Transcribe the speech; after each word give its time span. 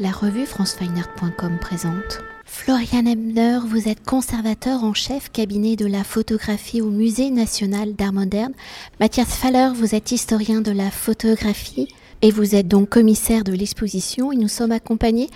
La 0.00 0.12
revue 0.12 0.46
francefineart.com 0.46 1.58
présente. 1.60 2.20
Florian 2.44 3.04
Ebner, 3.04 3.58
vous 3.66 3.88
êtes 3.88 4.04
conservateur 4.04 4.84
en 4.84 4.94
chef 4.94 5.32
cabinet 5.32 5.74
de 5.74 5.86
la 5.86 6.04
photographie 6.04 6.80
au 6.80 6.90
Musée 6.90 7.30
national 7.30 7.94
d'art 7.94 8.12
moderne. 8.12 8.52
Mathias 9.00 9.26
Faller, 9.26 9.70
vous 9.74 9.96
êtes 9.96 10.12
historien 10.12 10.60
de 10.60 10.70
la 10.70 10.92
photographie 10.92 11.88
et 12.22 12.30
vous 12.30 12.54
êtes 12.54 12.68
donc 12.68 12.90
commissaire 12.90 13.42
de 13.42 13.52
l'exposition 13.52 14.30
et 14.30 14.36
nous 14.36 14.46
sommes 14.46 14.70
accompagnés 14.70 15.30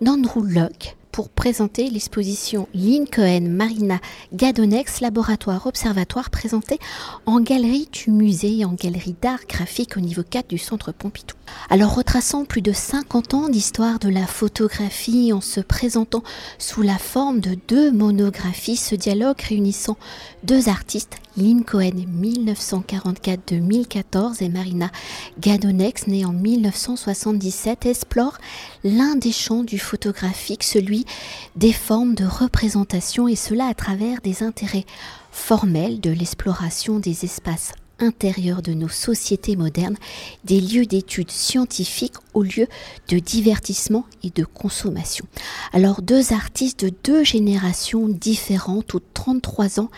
d'Andrew 0.00 0.46
Locke, 0.46 0.96
pour 1.16 1.30
présenter 1.30 1.88
l'exposition 1.88 2.68
Lynn 2.74 3.48
Marina 3.48 4.00
Gadonex 4.34 5.00
Laboratoire 5.00 5.66
Observatoire 5.66 6.28
présentée 6.28 6.78
en 7.24 7.40
galerie 7.40 7.88
du 7.90 8.10
musée 8.10 8.58
et 8.58 8.64
en 8.66 8.74
galerie 8.74 9.16
d'art 9.22 9.46
graphique 9.48 9.96
au 9.96 10.00
niveau 10.00 10.22
4 10.22 10.46
du 10.46 10.58
centre 10.58 10.92
Pompidou. 10.92 11.34
Alors 11.70 11.94
retraçant 11.94 12.44
plus 12.44 12.60
de 12.60 12.72
50 12.72 13.32
ans 13.32 13.48
d'histoire 13.48 13.98
de 13.98 14.10
la 14.10 14.26
photographie 14.26 15.32
en 15.32 15.40
se 15.40 15.60
présentant 15.60 16.22
sous 16.58 16.82
la 16.82 16.98
forme 16.98 17.40
de 17.40 17.56
deux 17.66 17.90
monographies, 17.92 18.76
ce 18.76 18.94
dialogue 18.94 19.40
réunissant 19.40 19.96
deux 20.44 20.68
artistes, 20.68 21.16
Lynn 21.36 21.64
Cohen 21.64 22.06
1944-2014 22.22 24.42
et 24.42 24.48
Marina 24.48 24.90
Gadonex 25.38 26.06
née 26.06 26.24
en 26.24 26.32
1977 26.32 27.84
explore 27.86 28.38
l'un 28.84 29.16
des 29.16 29.32
champs 29.32 29.62
du 29.62 29.78
photographique, 29.78 30.62
celui 30.62 31.04
des 31.54 31.72
formes 31.72 32.14
de 32.14 32.24
représentation 32.24 33.28
et 33.28 33.36
cela 33.36 33.66
à 33.66 33.74
travers 33.74 34.22
des 34.22 34.42
intérêts 34.42 34.86
formels 35.30 36.00
de 36.00 36.08
l'exploration 36.10 36.98
des 36.98 37.26
espaces 37.26 37.72
intérieurs 37.98 38.62
de 38.62 38.72
nos 38.72 38.88
sociétés 38.88 39.56
modernes, 39.56 39.96
des 40.44 40.60
lieux 40.60 40.86
d'études 40.86 41.30
scientifiques 41.30 42.16
au 42.34 42.42
lieu 42.42 42.66
de 43.08 43.18
divertissement 43.18 44.04
et 44.22 44.30
de 44.30 44.44
consommation. 44.44 45.26
Alors 45.72 46.02
deux 46.02 46.32
artistes 46.32 46.84
de 46.84 46.92
deux 47.04 47.24
générations 47.24 48.08
différentes, 48.08 48.86
toutes 48.86 49.04
33 49.14 49.80
ans, 49.80 49.90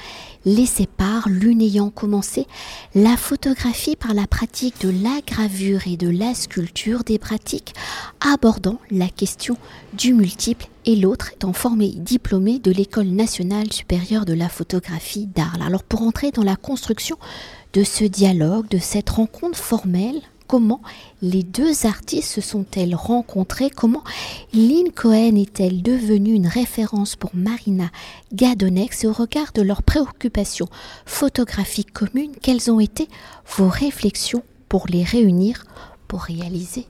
les 0.45 0.67
séparent, 0.67 1.29
l'une 1.29 1.61
ayant 1.61 1.91
commencé 1.91 2.47
la 2.95 3.17
photographie 3.17 3.97
par 3.97 4.15
la 4.15 4.27
pratique 4.27 4.81
de 4.81 4.89
la 4.89 5.21
gravure 5.27 5.87
et 5.87 5.97
de 5.97 6.09
la 6.09 6.35
sculpture, 6.35 7.05
des 7.05 7.19
pratiques 7.19 7.75
abordant 8.21 8.79
la 8.91 9.09
question 9.09 9.57
du 9.93 10.15
multiple 10.15 10.67
et 10.87 10.97
l'autre 10.97 11.33
étant 11.35 11.53
formé 11.53 11.91
diplômé 11.91 12.59
de 12.59 12.71
l'École 12.71 13.09
nationale 13.09 13.71
supérieure 13.73 14.25
de 14.25 14.33
la 14.33 14.49
photographie 14.49 15.27
d'Arles. 15.27 15.63
Alors 15.63 15.83
pour 15.83 16.03
entrer 16.03 16.31
dans 16.31 16.45
la 16.45 16.57
construction 16.57 17.19
de 17.79 17.85
ce 17.85 18.03
dialogue, 18.03 18.67
de 18.71 18.79
cette 18.79 19.09
rencontre 19.09 19.57
formelle, 19.57 20.21
comment 20.49 20.81
les 21.23 21.45
deux 21.45 21.87
artistes 21.87 22.33
se 22.33 22.41
sont-elles 22.41 22.97
rencontrées, 22.97 23.71
comment 23.71 24.03
Lynn 24.53 24.91
Cohen 24.93 25.37
est-elle 25.37 25.81
devenue 25.81 26.33
une 26.33 26.49
référence 26.49 27.15
pour 27.15 27.31
Marina 27.35 27.89
Gadonex 28.33 29.05
et 29.05 29.07
au 29.07 29.13
regard 29.13 29.53
de 29.55 29.63
leurs 29.63 29.85
préoccupations 29.85 30.67
photographiques 31.07 31.93
communes, 31.93 32.33
quelles 32.43 32.69
ont 32.69 32.81
été 32.81 33.07
vos 33.57 33.69
réflexions 33.69 34.43
pour 34.69 34.89
les 34.89 35.05
réunir, 35.05 35.63
pour 36.09 36.23
réaliser 36.23 36.87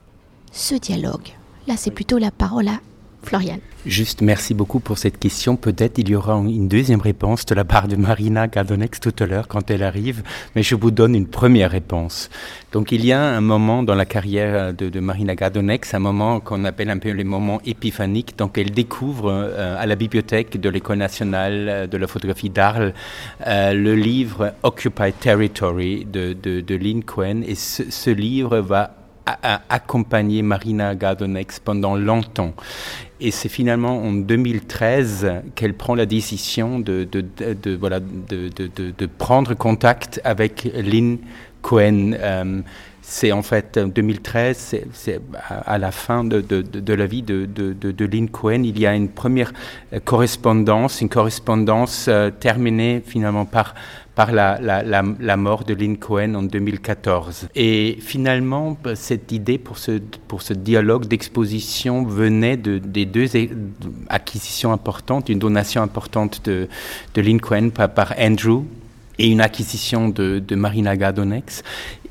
ce 0.53 0.75
dialogue? 0.75 1.35
Là, 1.67 1.75
c'est 1.77 1.91
plutôt 1.91 2.17
la 2.17 2.31
parole 2.31 2.69
à 2.69 2.81
Florian. 3.23 3.59
Juste 3.87 4.23
merci 4.23 4.55
beaucoup 4.55 4.81
pour 4.81 4.99
cette 4.99 5.19
question. 5.19 5.57
Peut-être 5.57 5.99
il 5.99 6.09
y 6.09 6.15
aura 6.15 6.35
une 6.35 6.69
deuxième 6.69 7.01
réponse 7.01 7.47
de 7.47 7.55
la 7.55 7.65
part 7.65 7.89
de 7.89 7.97
Marina 7.97 8.49
Gadonex 8.49 9.01
tout 9.01 9.15
à 9.19 9.27
l'heure 9.27 9.49
quand 9.49 9.71
elle 9.71 9.83
arrive, 9.83 10.23
mais 10.55 10.63
je 10.63 10.75
vous 10.75 10.91
donne 10.91 11.15
une 11.15 11.27
première 11.27 11.71
réponse. 11.71 12.29
Donc 12.73 12.93
il 12.93 13.05
y 13.05 13.13
a 13.13 13.23
un 13.23 13.41
moment 13.41 13.83
dans 13.83 13.95
la 13.95 14.05
carrière 14.05 14.75
de, 14.75 15.01
Marina 15.01 15.35
Gadonex, 15.35 15.95
un 15.95 16.01
moment 16.01 16.41
qu'on 16.41 16.65
appelle 16.65 16.91
un 16.91 16.99
peu 16.99 17.13
le 17.13 17.25
moment 17.25 17.61
épiphanique. 17.65 18.37
Donc 18.37 18.59
elle 18.59 18.73
découvre 18.73 19.31
euh, 19.31 19.77
à 19.79 19.87
la 19.87 19.95
bibliothèque 19.95 20.61
de 20.61 20.69
l'École 20.69 20.99
nationale 20.99 21.89
de 21.89 21.97
la 21.97 22.07
photographie 22.07 22.51
d'Arles 22.51 22.93
euh, 23.47 23.73
le 23.73 23.95
livre 23.95 24.53
Occupied 24.63 25.13
Territory 25.19 26.05
de, 26.05 26.33
de, 26.33 26.75
Lynn 26.75 27.03
Cohen 27.03 27.43
et 27.47 27.55
ce, 27.55 28.11
livre 28.11 28.59
va 28.59 28.95
accompagner 29.69 30.43
Marina 30.43 30.95
Gadonex 30.95 31.59
pendant 31.61 31.97
longtemps. 31.97 32.55
Et 33.21 33.31
c'est 33.31 33.49
finalement 33.49 33.99
en 34.03 34.13
2013 34.13 35.43
qu'elle 35.55 35.75
prend 35.75 35.95
la 35.95 36.07
décision 36.07 36.79
de, 36.79 37.05
de, 37.05 37.25
de, 37.53 37.77
voilà, 37.77 38.01
de, 38.01 39.07
prendre 39.07 39.55
contact 39.55 40.21
avec 40.25 40.69
Lynn 40.75 41.19
Cohen. 41.63 42.13
Euh, 42.15 42.61
c'est 43.11 43.33
en 43.33 43.43
fait 43.43 43.79
2013, 43.79 44.77
c'est 44.93 45.21
à 45.49 45.79
la 45.79 45.91
fin 45.91 46.25
de, 46.25 46.45
la 46.93 47.07
vie 47.07 47.23
de, 47.23 48.05
Lynn 48.05 48.29
Cohen, 48.29 48.63
il 48.65 48.79
y 48.79 48.87
a 48.87 48.95
une 48.95 49.09
première 49.09 49.53
correspondance, 50.05 51.01
une 51.01 51.09
correspondance 51.09 52.07
euh, 52.09 52.31
terminée 52.31 53.03
finalement 53.05 53.47
par, 53.47 53.75
par 54.15 54.31
la, 54.31 54.59
la, 54.61 55.37
mort 55.39 55.65
de 55.65 55.73
Lynn 55.73 55.97
Cohen 55.97 56.35
en 56.35 56.43
2014. 56.43 57.49
Et 57.55 57.97
finalement, 57.99 58.77
cette 58.95 59.33
idée 59.33 59.57
pour 59.57 59.79
ce, 59.79 60.01
pour 60.29 60.43
ce 60.43 60.53
dialogue 60.53 61.07
d'exposition 61.07 62.05
venait 62.05 62.59
de, 62.59 62.77
des 62.77 63.07
deux 63.07 63.29
acquisitions 64.11 64.71
importantes, 64.71 65.31
une 65.31 65.39
donation 65.39 65.81
importante 65.81 66.43
de, 66.45 66.69
de 67.15 67.23
Lynn 67.23 67.41
Cohen 67.41 67.71
par, 67.71 67.89
par 67.89 68.13
Andrew 68.19 68.65
et 69.19 69.29
une 69.29 69.41
acquisition 69.41 70.09
de, 70.09 70.39
de 70.39 70.55
Marina 70.55 70.97
Gadonex. 70.97 71.63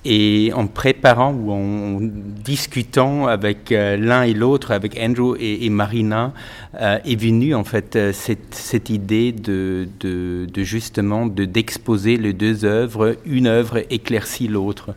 Et 0.05 0.51
en 0.53 0.67
préparant 0.67 1.33
ou 1.33 1.51
en 1.51 1.99
discutant 2.01 3.27
avec 3.27 3.71
euh, 3.71 3.97
l'un 3.97 4.23
et 4.23 4.33
l'autre, 4.33 4.71
avec 4.71 4.97
Andrew 4.99 5.35
et, 5.39 5.69
Marina, 5.69 6.33
euh, 6.79 6.99
est 7.03 7.19
venue 7.19 7.53
en 7.55 7.63
fait 7.63 7.95
euh, 7.95 8.13
cette, 8.13 8.89
idée 8.89 9.31
de, 9.31 9.87
de, 9.99 10.47
de 10.51 10.63
justement 10.63 11.25
d'exposer 11.25 12.17
les 12.17 12.33
deux 12.33 12.63
œuvres. 12.63 13.17
Une 13.25 13.47
œuvre 13.47 13.83
éclaircit 13.89 14.47
l'autre. 14.47 14.91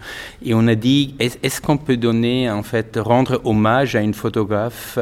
Et 0.45 0.55
on 0.55 0.67
a 0.69 0.75
dit, 0.75 1.15
est-ce 1.19 1.61
qu'on 1.61 1.77
peut 1.77 1.97
donner 1.97 2.51
en 2.51 2.63
fait 2.63 2.99
rendre 3.01 3.41
hommage 3.45 3.97
à 3.97 4.01
une 4.01 4.15
photographe 4.15 4.99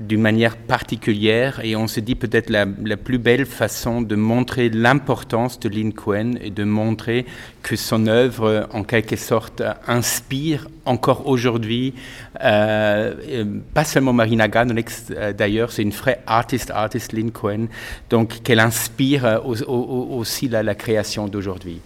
d'une 0.00 0.20
manière 0.20 0.56
particulière 0.56 1.60
et 1.62 1.76
on 1.76 1.86
se 1.86 2.00
dit 2.00 2.14
peut-être 2.14 2.50
la, 2.50 2.66
la, 2.84 2.96
plus 2.96 3.18
belle 3.18 3.46
façon 3.46 4.02
de 4.02 4.16
montrer 4.16 4.68
l'importance 4.68 5.58
de 5.60 5.68
Lynn 5.68 5.92
Cohen 5.92 6.34
et 6.40 6.50
de 6.50 6.64
montrer 6.64 7.26
que 7.62 7.76
son 7.76 8.06
œuvre 8.06 8.68
en 8.72 8.84
quelque 8.84 9.16
sorte 9.16 9.62
inspire 9.86 10.68
encore 10.84 11.26
aujourd'hui 11.26 11.94
euh, 12.42 13.14
euh 13.28 13.44
pas 13.74 13.84
seulement 13.84 14.12
Marina 14.12 14.48
euh, 14.54 15.32
d'ailleurs 15.32 15.72
c'est 15.72 15.82
une 15.82 15.90
vraie 15.90 16.22
artiste 16.26 16.70
artiste 16.70 17.12
Lynn 17.12 17.30
Cohen 17.30 17.66
donc 18.10 18.42
qu'elle 18.42 18.60
inspire 18.60 19.42
aussi 19.44 20.48
la, 20.48 20.62
la 20.62 20.74
création 20.74 21.28
d'aujourd'hui. 21.28 21.80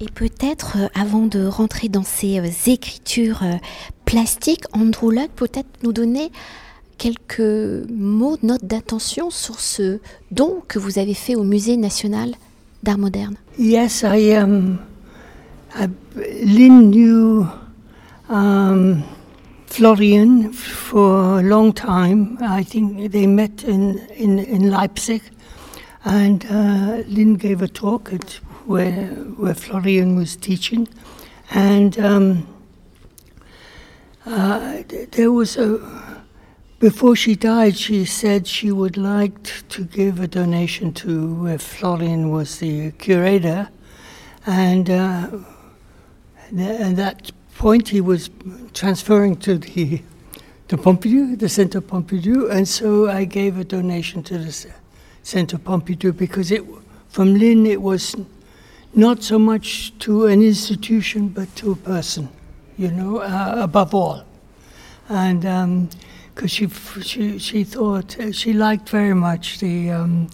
Et 0.00 0.06
peut-être, 0.06 0.76
avant 0.94 1.26
de 1.26 1.44
rentrer 1.44 1.88
dans 1.88 2.04
ces 2.04 2.40
écritures 2.66 3.42
plastiques, 4.04 4.64
Andrew 4.72 5.10
Luck 5.10 5.30
peut-être 5.34 5.68
nous 5.82 5.92
donner 5.92 6.30
quelques 6.98 7.88
mots, 7.88 8.36
notes 8.42 8.64
d'attention 8.64 9.30
sur 9.30 9.60
ce 9.60 10.00
don 10.30 10.62
que 10.68 10.78
vous 10.78 10.98
avez 10.98 11.14
fait 11.14 11.36
au 11.36 11.44
Musée 11.44 11.76
national 11.76 12.34
d'art 12.82 12.98
moderne. 12.98 13.36
Yes, 13.58 14.04
I. 14.04 14.36
Um, 14.36 14.78
Lynn 16.16 16.90
knew 16.90 17.46
um, 18.28 19.02
Florian 19.66 20.52
for 20.52 21.38
a 21.38 21.42
long 21.42 21.72
time. 21.72 22.38
I 22.40 22.64
think 22.64 23.12
they 23.12 23.26
met 23.26 23.64
in, 23.64 23.98
in, 24.16 24.38
in 24.38 24.70
Leipzig, 24.70 25.22
and 26.04 26.44
uh, 26.50 27.02
Lynn 27.06 27.36
gave 27.36 27.62
a 27.62 27.68
talk 27.68 28.12
at 28.12 28.40
where, 28.66 29.06
where 29.36 29.54
Florian 29.54 30.16
was 30.16 30.36
teaching, 30.36 30.88
and 31.50 31.98
um, 31.98 32.46
uh, 34.26 34.82
there 35.12 35.32
was 35.32 35.56
a 35.56 35.78
before 36.78 37.16
she 37.16 37.34
died, 37.34 37.76
she 37.76 38.04
said 38.04 38.46
she 38.46 38.70
would 38.70 38.96
like 38.96 39.42
to 39.68 39.84
give 39.84 40.20
a 40.20 40.28
donation 40.28 40.92
to 40.94 41.34
where 41.34 41.58
Florian 41.58 42.30
was 42.30 42.60
the 42.60 42.92
curator, 42.92 43.68
and 44.46 44.88
uh, 44.88 45.28
at 46.56 46.96
that 46.96 47.32
point 47.56 47.88
he 47.88 48.00
was 48.00 48.30
transferring 48.74 49.36
to 49.36 49.58
the 49.58 50.02
the 50.68 50.76
Pompidou, 50.76 51.38
the 51.38 51.48
Centre 51.48 51.80
Pompidou, 51.80 52.50
and 52.50 52.68
so 52.68 53.08
I 53.08 53.24
gave 53.24 53.58
a 53.58 53.64
donation 53.64 54.22
to 54.24 54.36
the 54.36 54.66
Centre 55.22 55.56
Pompidou 55.56 56.14
because 56.14 56.52
it, 56.52 56.62
from 57.08 57.34
Lynn, 57.34 57.66
it 57.66 57.80
was 57.80 58.14
not 58.94 59.22
so 59.22 59.38
much 59.38 59.98
to 60.00 60.26
an 60.26 60.42
institution 60.42 61.28
but 61.28 61.56
to 61.56 61.72
a 61.72 61.76
person, 61.76 62.28
you 62.76 62.90
know, 62.90 63.18
uh, 63.18 63.54
above 63.56 63.94
all, 63.94 64.24
and. 65.08 65.44
Um, 65.44 65.90
because 66.38 66.52
she, 66.52 66.68
she 67.02 67.36
she 67.36 67.64
thought 67.64 68.16
uh, 68.20 68.30
she 68.30 68.52
liked 68.52 68.88
very 68.90 69.12
much 69.12 69.58
the 69.58 69.90
um, 69.90 70.30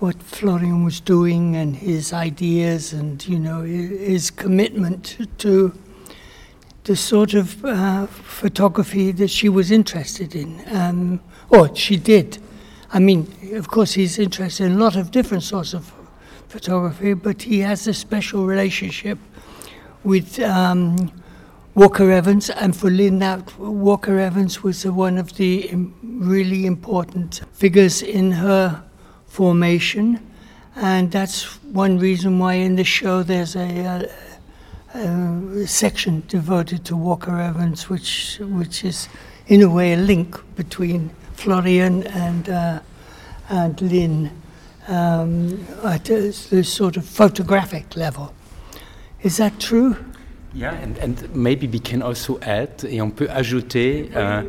what 0.00 0.20
Florian 0.20 0.84
was 0.84 0.98
doing 0.98 1.54
and 1.54 1.76
his 1.76 2.12
ideas 2.12 2.92
and 2.92 3.24
you 3.28 3.38
know 3.38 3.62
his 3.62 4.32
commitment 4.32 5.16
to 5.38 5.72
the 6.82 6.96
sort 6.96 7.34
of 7.34 7.64
uh, 7.64 8.08
photography 8.08 9.12
that 9.12 9.30
she 9.30 9.48
was 9.48 9.70
interested 9.70 10.34
in, 10.34 10.60
um, 10.66 11.20
or 11.50 11.72
she 11.76 11.96
did. 11.96 12.38
I 12.92 12.98
mean, 12.98 13.32
of 13.52 13.68
course, 13.68 13.92
he's 13.92 14.18
interested 14.18 14.64
in 14.64 14.72
a 14.72 14.78
lot 14.78 14.96
of 14.96 15.12
different 15.12 15.44
sorts 15.44 15.72
of 15.72 15.92
photography, 16.48 17.14
but 17.14 17.42
he 17.42 17.60
has 17.60 17.86
a 17.86 17.94
special 17.94 18.44
relationship 18.44 19.18
with 20.02 20.40
um, 20.40 21.12
Walker 21.74 22.10
Evans, 22.10 22.50
and 22.50 22.76
for 22.76 22.90
Lynn, 22.90 23.18
that 23.20 23.58
Walker 23.58 24.18
Evans 24.18 24.62
was 24.62 24.84
one 24.84 25.16
of 25.16 25.36
the 25.36 25.70
really 26.02 26.66
important 26.66 27.40
figures 27.54 28.02
in 28.02 28.32
her 28.32 28.82
formation, 29.26 30.20
and 30.76 31.10
that's 31.10 31.44
one 31.64 31.98
reason 31.98 32.38
why 32.38 32.54
in 32.54 32.76
the 32.76 32.84
show 32.84 33.22
there's 33.22 33.56
a, 33.56 34.06
a, 34.94 34.98
a 34.98 35.66
section 35.66 36.22
devoted 36.28 36.84
to 36.84 36.94
Walker 36.94 37.40
Evans, 37.40 37.88
which 37.88 38.38
which 38.40 38.84
is 38.84 39.08
in 39.46 39.62
a 39.62 39.68
way 39.70 39.94
a 39.94 39.96
link 39.96 40.38
between 40.56 41.10
Florian 41.36 42.02
and 42.08 42.50
uh, 42.50 42.80
and 43.48 43.80
Lynn 43.80 44.30
um, 44.88 45.66
at 45.84 46.04
the 46.04 46.62
sort 46.64 46.98
of 46.98 47.06
photographic 47.06 47.96
level. 47.96 48.34
Is 49.22 49.38
that 49.38 49.58
true? 49.58 49.96
Yeah, 50.54 50.74
and, 50.82 51.02
and 51.02 51.14
maybe 51.34 51.66
we 51.66 51.80
can 51.80 52.02
also 52.02 52.38
add, 52.42 52.84
et 52.86 53.00
on 53.00 53.10
peut 53.10 53.28
ajouter, 53.30 54.10
euh, 54.14 54.42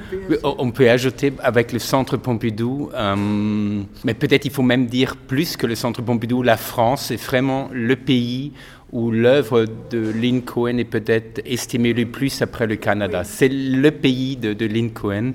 on 0.43 0.71
peut 0.71 0.89
ajouter 0.89 1.31
avec 1.39 1.71
le 1.71 1.79
Centre 1.79 2.17
Pompidou, 2.17 2.89
euh, 2.93 3.15
mais 4.03 4.13
peut-être 4.13 4.43
il 4.43 4.51
faut 4.51 4.63
même 4.63 4.87
dire 4.87 5.15
plus 5.15 5.55
que 5.55 5.65
le 5.65 5.75
Centre 5.75 6.01
Pompidou, 6.01 6.43
la 6.43 6.57
France 6.57 7.09
est 7.11 7.23
vraiment 7.23 7.69
le 7.71 7.95
pays 7.95 8.51
où 8.93 9.09
l'œuvre 9.09 9.65
de 9.89 10.11
Lynn 10.11 10.43
Cohen 10.43 10.77
est 10.77 10.83
peut-être 10.83 11.41
estimée 11.45 11.93
le 11.93 12.05
plus 12.05 12.43
après 12.43 12.67
le 12.67 12.75
Canada. 12.75 13.23
C'est 13.23 13.49
le 13.49 13.89
pays 13.89 14.37
de, 14.37 14.53
de 14.53 14.65
Lynn 14.67 14.91
Cohen. 14.91 15.31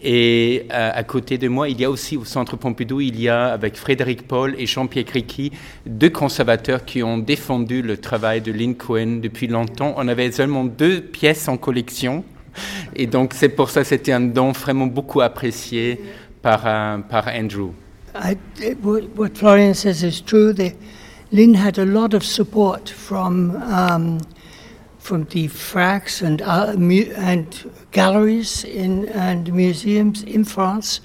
Et 0.00 0.66
euh, 0.72 0.90
à 0.94 1.02
côté 1.02 1.36
de 1.36 1.48
moi, 1.48 1.68
il 1.68 1.80
y 1.80 1.84
a 1.84 1.90
aussi 1.90 2.16
au 2.16 2.24
Centre 2.24 2.56
Pompidou, 2.56 3.00
il 3.00 3.20
y 3.20 3.28
a 3.28 3.46
avec 3.46 3.76
Frédéric 3.76 4.28
Paul 4.28 4.54
et 4.56 4.64
Jean-Pierre 4.64 5.06
Criqui, 5.06 5.50
deux 5.84 6.10
conservateurs 6.10 6.84
qui 6.84 7.02
ont 7.02 7.18
défendu 7.18 7.82
le 7.82 7.96
travail 7.96 8.42
de 8.42 8.52
Lynn 8.52 8.76
Cohen 8.76 9.18
depuis 9.20 9.48
longtemps. 9.48 9.92
On 9.96 10.06
avait 10.06 10.30
seulement 10.30 10.64
deux 10.64 11.00
pièces 11.00 11.48
en 11.48 11.56
collection. 11.56 12.22
Et 12.94 13.08
donc 13.08 13.32
c'est 13.34 13.48
pour 13.48 13.70
ça 13.70 13.82
que 13.82 13.88
c'était 13.88 14.12
un 14.12 14.20
don 14.20 14.52
vraiment 14.52 14.86
beaucoup 14.86 15.20
apprécié 15.20 16.00
par, 16.42 16.62
euh, 16.64 16.98
par 16.98 17.26
Andrew. 17.26 17.70
I, 18.14 18.36
what 18.84 19.30
Florian 19.34 19.74
says 19.74 20.04
is 20.04 20.22
true. 20.24 20.54
Lynn 21.32 21.54
had 21.54 21.78
a 21.78 21.86
lot 21.86 22.12
of 22.12 22.24
support 22.24 22.88
from 22.88 23.56
um, 23.62 24.20
from 24.98 25.24
the 25.24 25.46
FRACs 25.46 26.22
and 26.22 26.42
uh, 26.42 26.74
and 27.16 27.70
galleries 27.92 28.64
in 28.64 29.08
and 29.10 29.52
museums 29.52 30.24
in 30.24 30.44
France, 30.44 31.00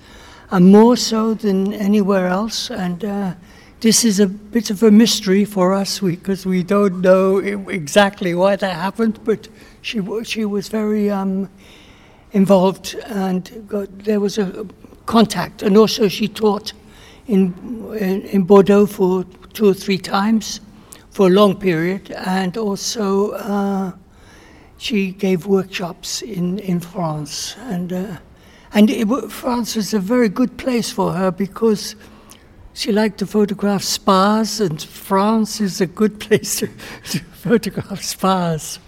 and 0.50 0.72
more 0.72 0.98
so 0.98 1.36
than 1.36 1.74
anywhere 1.74 2.28
else. 2.28 2.72
And 2.72 3.06
uh, 3.06 3.34
this 3.82 4.04
is 4.04 4.20
a 4.20 4.26
bit 4.26 4.72
of 4.72 4.82
a 4.82 4.90
mystery 4.90 5.46
for 5.46 5.76
us 5.76 6.00
because 6.00 6.44
we, 6.44 6.58
we, 6.58 6.64
don't 6.64 7.02
know 7.02 7.38
exactly 7.38 8.34
why 8.34 8.56
that 8.56 8.76
happened. 8.76 9.20
But 9.24 9.48
she 9.84 10.02
she 10.24 10.44
was 10.44 10.70
very 10.70 11.12
um, 11.12 11.50
involved, 12.32 12.96
and 13.06 13.68
got, 13.68 14.00
there 14.00 14.20
was 14.20 14.40
a 14.40 14.66
contact, 15.06 15.62
and 15.62 15.78
also 15.78 16.08
she 16.08 16.28
taught 16.28 16.74
in 17.28 17.54
in, 18.00 18.22
in 18.24 18.44
Bordeaux 18.44 18.88
for 18.88 19.24
two 19.56 19.68
or 19.70 19.74
three 19.74 19.98
times 19.98 20.60
for 21.10 21.28
a 21.28 21.30
long 21.30 21.58
period, 21.58 22.12
and 22.12 22.58
also 22.58 23.32
uh, 23.32 23.92
she 24.78 25.12
gave 25.12 25.48
workshops 25.48 26.22
in, 26.22 26.60
in 26.60 26.80
France. 26.80 27.56
And, 27.62 27.94
uh, 27.94 28.18
and 28.74 28.90
it, 28.90 29.08
France 29.32 29.76
was 29.76 29.94
a 29.94 30.00
very 30.00 30.30
good 30.30 30.58
place 30.58 30.92
for 30.92 31.14
her 31.14 31.32
because 31.32 31.96
she 32.74 32.92
liked 32.92 33.18
to 33.20 33.26
photograph 33.26 33.82
spas, 33.82 34.60
and 34.60 34.82
France 34.82 35.62
is 35.62 35.80
a 35.80 35.88
good 35.88 36.20
place 36.26 36.58
to, 36.58 36.68
to 37.12 37.20
photograph 37.20 38.04
spas. 38.04 38.80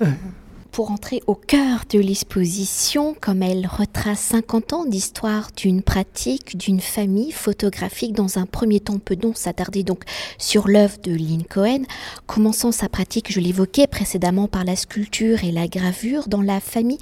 pour 0.72 0.90
entrer 0.90 1.22
au 1.26 1.34
cœur 1.34 1.84
de 1.90 1.98
l'exposition, 1.98 3.14
comme 3.20 3.42
elle 3.42 3.66
retrace 3.66 4.20
50 4.20 4.72
ans 4.72 4.84
d'histoire 4.86 5.50
d'une 5.54 5.82
pratique, 5.82 6.56
d'une 6.56 6.80
famille 6.80 7.30
photographique. 7.30 8.14
Dans 8.14 8.38
un 8.38 8.46
premier 8.46 8.80
temps, 8.80 8.98
peut 8.98 9.14
donc 9.14 9.36
s'attarder 9.36 9.82
donc 9.82 10.04
sur 10.38 10.68
l'œuvre 10.68 10.96
de 11.02 11.12
Lynn 11.12 11.44
Cohen, 11.44 11.82
commençant 12.26 12.72
sa 12.72 12.88
pratique, 12.88 13.30
je 13.30 13.38
l'évoquais 13.38 13.86
précédemment, 13.86 14.48
par 14.48 14.64
la 14.64 14.74
sculpture 14.74 15.44
et 15.44 15.52
la 15.52 15.68
gravure 15.68 16.26
dans 16.26 16.42
la 16.42 16.58
famille 16.58 16.98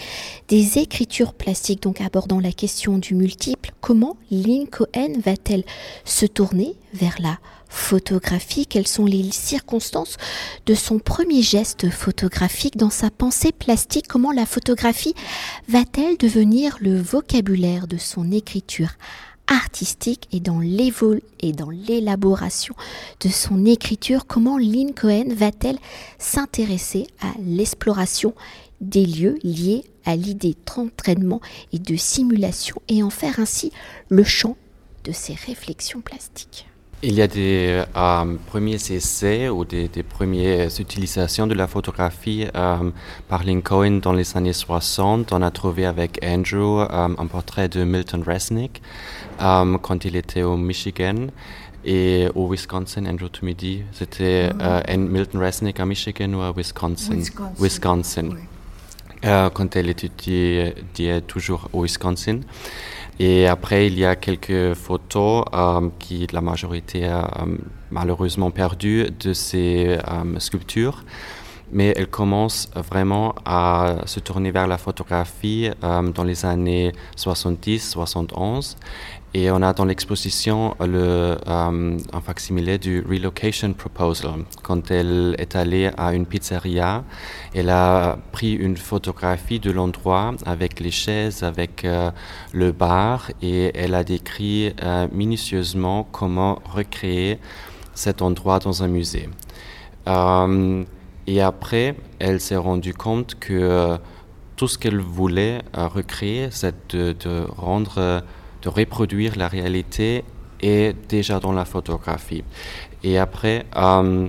des 0.48 0.78
écritures 0.78 1.32
plastiques, 1.32 1.82
donc 1.82 2.00
abordant 2.00 2.40
la 2.40 2.52
question 2.52 2.98
du 2.98 3.14
multiple. 3.14 3.70
Comment 3.80 4.16
Lynn 4.32 4.66
Cohen 4.66 5.20
va-t-elle 5.24 5.64
se 6.04 6.26
tourner 6.26 6.74
vers 6.92 7.16
la 7.20 7.38
photographie, 7.70 8.66
quelles 8.66 8.86
sont 8.86 9.06
les 9.06 9.30
circonstances 9.30 10.18
de 10.66 10.74
son 10.74 10.98
premier 10.98 11.40
geste 11.40 11.88
photographique 11.88 12.76
dans 12.76 12.90
sa 12.90 13.10
pensée 13.10 13.52
plastique, 13.52 14.08
comment 14.08 14.32
la 14.32 14.44
photographie 14.44 15.14
va-t-elle 15.68 16.18
devenir 16.18 16.76
le 16.80 17.00
vocabulaire 17.00 17.86
de 17.86 17.96
son 17.96 18.32
écriture 18.32 18.90
artistique 19.46 20.28
et 20.32 20.40
dans 20.40 20.60
l'élaboration 20.60 22.74
de 23.20 23.28
son 23.28 23.64
écriture, 23.64 24.26
comment 24.26 24.58
Lynn 24.58 24.94
Cohen 24.94 25.34
va-t-elle 25.34 25.78
s'intéresser 26.18 27.06
à 27.20 27.32
l'exploration 27.44 28.34
des 28.80 29.04
lieux 29.04 29.38
liés 29.42 29.84
à 30.04 30.16
l'idée 30.16 30.56
d'entraînement 30.66 31.40
et 31.72 31.78
de 31.78 31.96
simulation 31.96 32.76
et 32.88 33.02
en 33.02 33.10
faire 33.10 33.40
ainsi 33.40 33.72
le 34.08 34.24
champ 34.24 34.56
de 35.04 35.12
ses 35.12 35.34
réflexions 35.34 36.00
plastiques? 36.00 36.69
Il 37.02 37.14
y 37.14 37.22
a 37.22 37.26
des 37.26 37.82
euh, 37.96 38.36
premiers 38.46 38.74
essais 38.74 39.48
ou 39.48 39.64
des, 39.64 39.88
premières 40.02 40.68
utilisations 40.78 41.46
de 41.46 41.54
la 41.54 41.66
photographie 41.66 42.46
euh, 42.54 42.90
par 43.26 43.42
Lincoln 43.42 44.00
dans 44.02 44.12
les 44.12 44.36
années 44.36 44.52
60. 44.52 45.32
On 45.32 45.40
a 45.40 45.50
trouvé 45.50 45.86
avec 45.86 46.20
Andrew 46.22 46.80
euh, 46.80 46.86
un 46.90 47.26
portrait 47.26 47.70
de 47.70 47.84
Milton 47.84 48.22
Resnick 48.22 48.82
quand 49.38 50.04
il 50.04 50.14
était 50.14 50.42
au 50.42 50.58
Michigan 50.58 51.28
et 51.86 52.28
au 52.34 52.46
Wisconsin. 52.50 53.06
Andrew, 53.06 53.30
tu 53.32 53.46
me 53.46 53.54
dis, 53.54 53.82
c'était 53.92 54.50
mm-hmm. 54.50 54.98
Milton 54.98 55.40
Resnick 55.40 55.80
à 55.80 55.86
Michigan 55.86 56.30
ou 56.34 56.42
à 56.42 56.52
Wisconsin? 56.54 57.22
Wisconsin. 57.58 58.28
quand 59.22 59.74
elle 59.74 59.88
étudiait 59.88 60.74
toujours 61.26 61.70
au 61.72 61.84
Wisconsin. 61.84 62.40
Et 63.22 63.46
après, 63.46 63.86
il 63.86 63.98
y 63.98 64.06
a 64.06 64.16
quelques 64.16 64.72
photos 64.72 65.44
euh, 65.52 65.90
qui, 65.98 66.26
la 66.32 66.40
majorité 66.40 67.06
a 67.06 67.26
euh, 67.42 67.58
malheureusement 67.90 68.50
perdu 68.50 69.08
de 69.20 69.34
ces 69.34 69.98
euh, 70.08 70.38
sculptures. 70.38 71.04
Mais 71.70 71.92
elle 71.96 72.06
commence 72.06 72.70
vraiment 72.74 73.34
à 73.44 73.96
se 74.06 74.20
tourner 74.20 74.50
vers 74.50 74.66
la 74.66 74.78
photographie 74.78 75.70
dans 75.82 76.24
les 76.24 76.44
années 76.44 76.92
70-71. 77.16 78.76
Et 79.32 79.48
on 79.52 79.62
a 79.62 79.72
dans 79.72 79.84
l'exposition 79.84 80.74
le, 80.80 81.36
euh, 81.46 81.98
un 82.12 82.20
facsimilé 82.20 82.78
du 82.78 83.00
Relocation 83.08 83.72
Proposal. 83.74 84.44
Quand 84.64 84.90
elle 84.90 85.36
est 85.38 85.54
allée 85.54 85.88
à 85.96 86.14
une 86.14 86.26
pizzeria, 86.26 87.04
elle 87.54 87.70
a 87.70 88.18
pris 88.32 88.54
une 88.54 88.76
photographie 88.76 89.60
de 89.60 89.70
l'endroit 89.70 90.34
avec 90.46 90.80
les 90.80 90.90
chaises, 90.90 91.44
avec 91.44 91.84
euh, 91.84 92.10
le 92.52 92.72
bar, 92.72 93.30
et 93.40 93.70
elle 93.76 93.94
a 93.94 94.02
décrit 94.02 94.74
euh, 94.82 95.06
minutieusement 95.12 96.08
comment 96.10 96.60
recréer 96.64 97.38
cet 97.94 98.22
endroit 98.22 98.58
dans 98.58 98.82
un 98.82 98.88
musée. 98.88 99.28
et 101.26 101.40
après, 101.40 101.94
elle 102.18 102.40
s'est 102.40 102.56
rendue 102.56 102.94
compte 102.94 103.36
que 103.38 103.96
tout 104.56 104.66
ce 104.66 104.76
qu'elle 104.76 104.98
voulait 105.00 105.60
recréer, 105.74 106.48
c'est 106.50 106.96
de 106.96 107.46
rendre 107.56 108.22
de 108.62 108.68
reproduire 108.68 109.36
la 109.36 109.48
réalité 109.48 110.24
est 110.62 110.94
déjà 111.08 111.40
dans 111.40 111.52
la 111.52 111.64
photographie. 111.64 112.44
Et 113.02 113.18
après, 113.18 113.64
euh, 113.76 114.28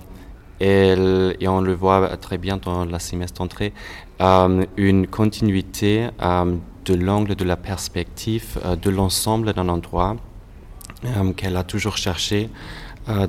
elle, 0.59 1.35
et 1.39 1.47
on 1.47 1.61
le 1.61 1.73
voit 1.73 2.15
très 2.17 2.37
bien 2.37 2.57
dans 2.57 2.85
la 2.85 2.99
semestre 2.99 3.41
entrée, 3.41 3.73
euh, 4.21 4.65
une 4.77 5.07
continuité 5.07 6.07
euh, 6.21 6.55
de 6.85 6.93
l'angle 6.93 7.35
de 7.35 7.43
la 7.43 7.57
perspective 7.57 8.59
de 8.81 8.89
l'ensemble 8.89 9.53
d'un 9.53 9.69
endroit 9.69 10.15
qu'elle 11.35 11.57
a 11.57 11.63
toujours 11.63 11.97
cherché 11.97 12.49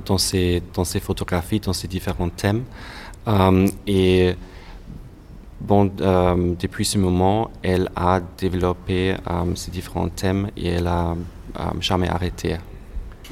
dans, 0.05 0.19
ses, 0.19 0.61
dans 0.75 0.83
ses 0.83 0.99
photographies, 0.99 1.59
dans 1.59 1.73
ses 1.73 1.87
différents 1.87 2.29
thèmes. 2.29 2.63
et 3.87 4.35
Bon, 5.63 5.89
euh, 6.01 6.55
depuis 6.59 6.83
ce 6.83 6.97
moment, 6.97 7.49
elle 7.61 7.89
a 7.95 8.19
développé 8.37 9.11
euh, 9.13 9.55
ces 9.55 9.71
différents 9.71 10.09
thèmes 10.09 10.49
et 10.57 10.67
elle 10.67 10.87
a 10.87 11.11
euh, 11.57 11.61
jamais 11.79 12.09
arrêté. 12.09 12.57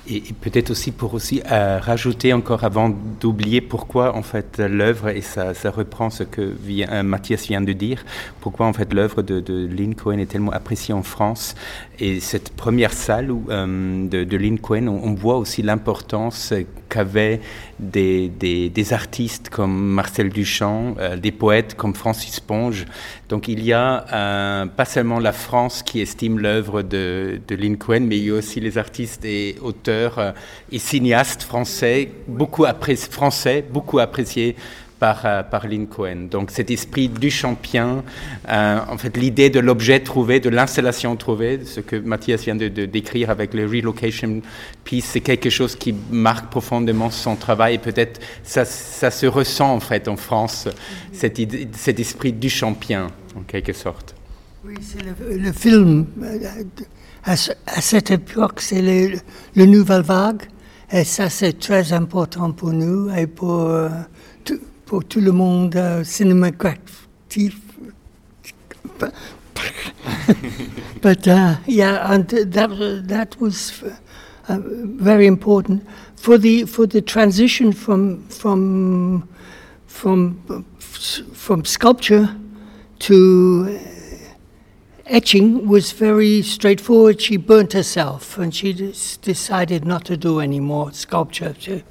Et, 0.10 0.24
peut-être 0.40 0.72
aussi 0.72 0.92
pour 0.92 1.14
aussi 1.14 1.42
rajouter 1.46 2.32
encore 2.32 2.64
avant 2.64 2.90
d'oublier 2.90 3.60
pourquoi 3.60 4.16
en 4.16 4.24
fait 4.24 4.60
l'œuvre, 4.60 5.10
et 5.10 5.22
ça, 5.22 5.54
reprend 5.66 6.10
ce 6.10 6.24
que 6.24 6.42
vient, 6.42 7.04
Mathias 7.04 7.48
vient 7.48 7.62
de 7.62 7.74
dire, 7.74 8.04
pourquoi 8.40 8.66
en 8.66 8.74
fait 8.74 8.92
l'œuvre 8.94 9.22
de, 9.22 9.42
de 9.42 9.68
Lynn 9.68 9.94
Cohen 9.94 10.18
est 10.18 10.26
tellement 10.26 10.54
appréciée 10.54 10.94
en 10.94 11.04
France. 11.04 11.54
Et 12.00 12.20
cette 12.20 12.56
première 12.56 12.94
salle 12.94 13.28
de, 13.28 14.24
de 14.24 14.38
Lynn 14.38 14.58
Cohen, 14.58 14.88
on, 14.88 15.14
voit 15.14 15.38
aussi 15.38 15.62
l'importance 15.62 16.54
qu'avaient 16.92 17.40
des, 17.80 18.30
des, 18.30 18.94
artistes 18.94 19.50
comme 19.50 19.74
Marcel 19.74 20.30
Duchamp, 20.30 20.96
des 21.18 21.32
poètes 21.32 21.76
comme 21.76 21.96
Francis 21.96 22.40
Ponge. 22.40 22.86
Donc 23.30 23.48
il 23.48 23.64
y 23.64 23.74
a 23.74 24.68
pas 24.76 24.86
seulement 24.86 25.20
la 25.20 25.32
France 25.32 25.82
qui 25.82 26.02
estime 26.02 26.38
l'œuvre 26.38 26.82
de, 26.82 27.40
de 27.48 27.56
Cohen, 27.76 28.02
mais 28.02 28.18
il 28.18 28.26
y 28.26 28.30
a 28.32 28.36
aussi 28.36 28.60
les 28.60 28.78
artistes 28.78 29.26
et 29.26 29.56
auteurs 29.62 30.20
euh, 30.20 30.32
et 30.72 30.80
cinéastes 30.80 31.44
français, 31.44 32.12
beaucoup 32.28 32.66
français, 33.10 33.64
beaucoup 33.72 34.00
appréciés 34.00 34.56
par, 35.02 35.26
euh, 35.26 35.42
par 35.42 35.68
Lynn 35.68 35.88
Cohen. 35.88 36.28
Donc 36.30 36.52
cet 36.52 36.70
esprit 36.70 37.10
du 37.10 37.32
champion, 37.32 38.04
euh, 38.48 38.80
en 38.88 38.98
fait 39.00 39.18
l'idée 39.18 39.50
de 39.50 39.60
l'objet 39.60 40.00
trouvé, 40.00 40.40
de 40.40 40.50
l'installation 40.50 41.16
trouvée, 41.16 41.60
ce 41.66 41.80
que 41.80 41.96
Mathias 41.96 42.44
vient 42.44 42.56
de, 42.56 42.68
décrire 42.68 43.32
avec 43.32 43.56
le 43.56 43.66
relocation 43.66 44.44
piece, 44.84 45.06
c'est 45.06 45.22
quelque 45.22 45.50
chose 45.50 45.76
qui 45.76 45.96
marque 46.12 46.52
profondément 46.52 47.10
son 47.10 47.36
travail 47.36 47.76
et 47.76 47.78
peut-être 47.80 48.22
ça, 48.44 48.64
ça, 48.64 49.10
se 49.10 49.26
ressent 49.26 49.74
en 49.74 49.80
fait 49.80 50.08
en 50.08 50.18
France, 50.18 50.68
cet, 51.12 51.42
cet 51.76 52.00
esprit 52.00 52.32
du 52.32 52.52
champion 52.52 53.08
en 53.36 53.42
quelque 53.42 53.74
sorte. 53.74 54.14
Oui, 54.64 54.76
c'est 54.82 55.02
le, 55.04 55.52
film. 55.52 56.06
À, 57.24 57.36
cette 57.36 58.12
époque, 58.12 58.62
c'est 58.62 58.84
le, 58.84 59.18
le 59.56 59.66
Nouvelle 59.66 60.04
Vague. 60.04 60.44
Et 60.94 61.06
ça, 61.06 61.30
c'est 61.30 61.58
très 61.58 61.94
important 61.94 62.52
pour 62.52 62.74
nous 62.74 63.10
et 63.16 63.26
pour, 63.26 63.62
euh, 63.62 63.88
pour 64.92 65.06
tout 65.06 65.22
le 65.22 65.32
monde 65.32 65.74
uh, 65.78 66.04
cinématographique. 66.04 67.54
but 71.02 71.26
uh, 71.30 71.56
yeah, 71.66 72.12
and 72.12 72.28
that 72.28 73.06
that 73.08 73.40
was 73.40 73.84
uh, 74.50 74.60
very 75.00 75.28
important 75.28 75.88
for 76.18 76.38
the 76.38 76.66
for 76.66 76.86
the 76.86 77.02
transition 77.02 77.72
from 77.72 78.22
from 78.28 79.30
from 79.88 80.66
from 81.34 81.64
sculpture 81.64 82.28
to 83.00 83.80
etching 85.06 85.70
was 85.70 85.94
very 85.94 86.42
straightforward. 86.42 87.22
She 87.22 87.38
burnt 87.38 87.72
herself 87.72 88.38
and 88.38 88.54
she 88.54 88.74
decided 89.22 89.86
not 89.86 90.04
to 90.06 90.18
do 90.18 90.42
any 90.42 90.60
more 90.60 90.92
sculpture 90.92 91.54
to, 91.62 91.82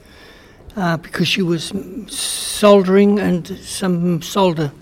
uh, 0.76 0.96
because 0.96 1.28
she 1.28 1.42
was 1.42 1.72
soldering 2.08 3.18
and 3.18 3.46
some 3.58 4.22
solder 4.22 4.72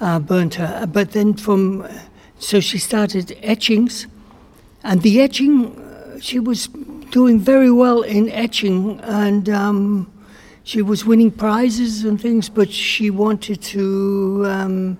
uh, 0.00 0.18
burnt 0.18 0.54
her. 0.54 0.86
But 0.86 1.12
then 1.12 1.34
from, 1.34 1.86
so 2.38 2.60
she 2.60 2.78
started 2.78 3.36
etchings 3.42 4.06
and 4.82 5.02
the 5.02 5.20
etching, 5.20 5.76
uh, 5.76 6.20
she 6.20 6.38
was 6.38 6.68
doing 7.10 7.38
very 7.38 7.70
well 7.70 8.02
in 8.02 8.28
etching 8.30 9.00
and 9.00 9.48
um, 9.48 10.12
she 10.64 10.82
was 10.82 11.04
winning 11.04 11.30
prizes 11.30 12.04
and 12.04 12.20
things, 12.20 12.48
but 12.48 12.70
she 12.70 13.10
wanted 13.10 13.62
to 13.62 14.44
um, 14.46 14.98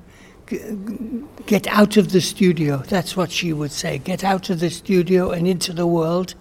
get 1.46 1.66
out 1.66 1.96
of 1.96 2.12
the 2.12 2.20
studio. 2.20 2.78
That's 2.78 3.16
what 3.16 3.30
she 3.30 3.52
would 3.52 3.72
say. 3.72 3.98
Get 3.98 4.24
out 4.24 4.50
of 4.50 4.60
the 4.60 4.70
studio 4.70 5.30
and 5.30 5.46
into 5.46 5.72
the 5.72 5.86
world. 5.86 6.34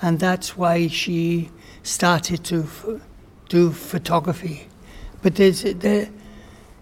And 0.00 0.20
that's 0.20 0.56
why 0.56 0.88
she 0.88 1.50
started 1.82 2.44
to 2.44 2.62
f- 2.62 2.86
do 3.48 3.72
photography. 3.72 4.68
But 5.22 5.36
there's, 5.36 5.62
there, 5.62 6.08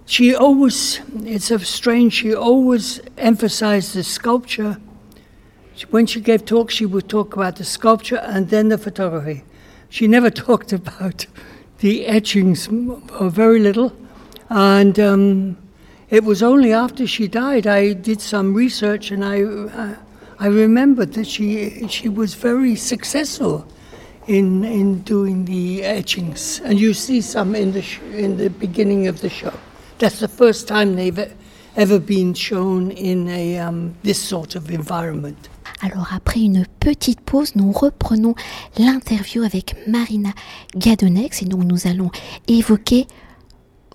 she 0.05 0.35
always, 0.35 1.01
it's 1.25 1.51
a 1.51 1.59
strange, 1.59 2.15
she 2.15 2.35
always 2.35 3.01
emphasized 3.17 3.95
the 3.95 4.05
sculpture. 4.05 4.79
When 5.91 6.07
she 6.07 6.21
gave 6.21 6.45
talks, 6.45 6.75
she 6.75 6.87
would 6.87 7.09
talk 7.09 7.35
about 7.35 7.57
the 7.57 7.65
sculpture 7.65 8.17
and 8.17 8.49
then 8.49 8.69
the 8.69 8.79
photography. 8.79 9.45
She 9.89 10.07
never 10.07 10.31
talked 10.47 10.73
about 10.73 11.27
the 11.79 12.07
etchings, 12.07 12.69
or 13.21 13.31
very 13.31 13.61
little. 13.61 13.93
And 14.49 14.99
um, 14.99 15.57
it 16.09 16.25
was 16.25 16.43
only 16.43 16.73
after 16.73 17.07
she 17.07 17.27
died 17.27 17.67
I 17.67 17.93
did 17.93 18.21
some 18.21 18.55
research 18.55 19.11
and 19.11 19.25
I, 19.25 19.43
uh, 19.43 19.97
I 20.39 20.47
remembered 20.47 21.15
that 21.15 21.27
she, 21.27 21.87
she 21.89 22.09
was 22.09 22.35
very 22.35 22.77
successful 22.77 23.67
in, 24.27 24.65
in 24.65 25.03
doing 25.03 25.45
the 25.45 25.83
etchings. 25.85 26.61
And 26.65 26.79
you 26.79 26.95
see 26.95 27.21
some 27.21 27.55
in 27.55 27.73
the, 27.73 27.83
sh- 27.83 28.01
in 28.13 28.37
the 28.37 28.51
beginning 28.51 29.07
of 29.07 29.21
the 29.21 29.29
show. 29.29 29.53
That's 29.99 30.21
the 30.21 30.29
first 30.29 30.69
time 30.69 30.97
they've 30.97 31.33
ever 31.77 31.99
been 31.99 32.35
shown 32.35 32.91
in 32.91 33.29
a, 33.29 33.59
um, 33.59 33.95
this 34.03 34.21
sort 34.21 34.57
of 34.57 34.71
environment. 34.71 35.49
Alors 35.83 36.15
après 36.15 36.41
une 36.41 36.65
petite 36.81 37.21
pause, 37.21 37.55
nous 37.55 37.71
reprenons 37.71 38.35
l'interview 38.79 39.43
avec 39.43 39.75
Marina 39.87 40.31
Gadonex 40.75 41.43
et 41.43 41.45
donc 41.45 41.65
nous 41.65 41.87
allons 41.87 42.11
évoquer 42.49 43.07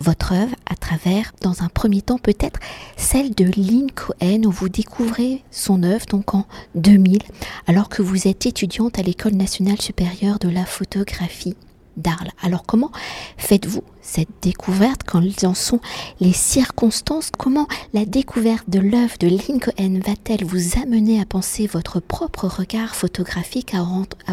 votre 0.01 0.34
œuvre 0.34 0.55
à 0.70 0.75
travers, 0.75 1.31
dans 1.41 1.63
un 1.63 1.70
premier 1.70 2.01
temps 2.01 2.17
peut-être, 2.17 2.60
celle 2.98 3.34
de 3.34 3.46
Lynn 3.46 3.89
Cohen, 3.91 4.43
où 4.46 4.51
vous 4.51 4.70
découvrez 4.70 5.43
son 5.51 5.84
œuvre 5.84 6.05
donc 6.08 6.34
en 6.34 6.46
2000, 6.75 7.20
alors 7.67 7.89
que 7.89 8.01
vous 8.01 8.27
êtes 8.27 8.46
étudiante 8.46 9.00
à 9.00 9.03
l'École 9.03 9.34
nationale 9.34 9.81
supérieure 9.81 10.39
de 10.39 10.50
la 10.50 10.65
photographie 10.65 11.55
d'Arles. 11.98 12.31
Alors 12.41 12.63
comment 12.65 12.91
faites-vous 13.38 13.83
cette 14.01 14.29
découverte 14.41 15.01
quand 15.05 15.21
en 15.43 15.53
sont 15.53 15.79
les 16.19 16.33
circonstances? 16.33 17.29
Comment 17.38 17.67
la 17.93 18.05
découverte 18.05 18.69
de 18.69 18.79
l'œuvre 18.79 19.17
de 19.19 19.27
Lincoln 19.27 20.00
va-t-elle 20.05 20.43
vous 20.43 20.79
amener 20.81 21.19
à 21.21 21.25
penser 21.25 21.67
votre 21.67 22.00
propre 22.00 22.48
regard 22.48 22.95
photographique, 22.95 23.74
à 23.74 23.83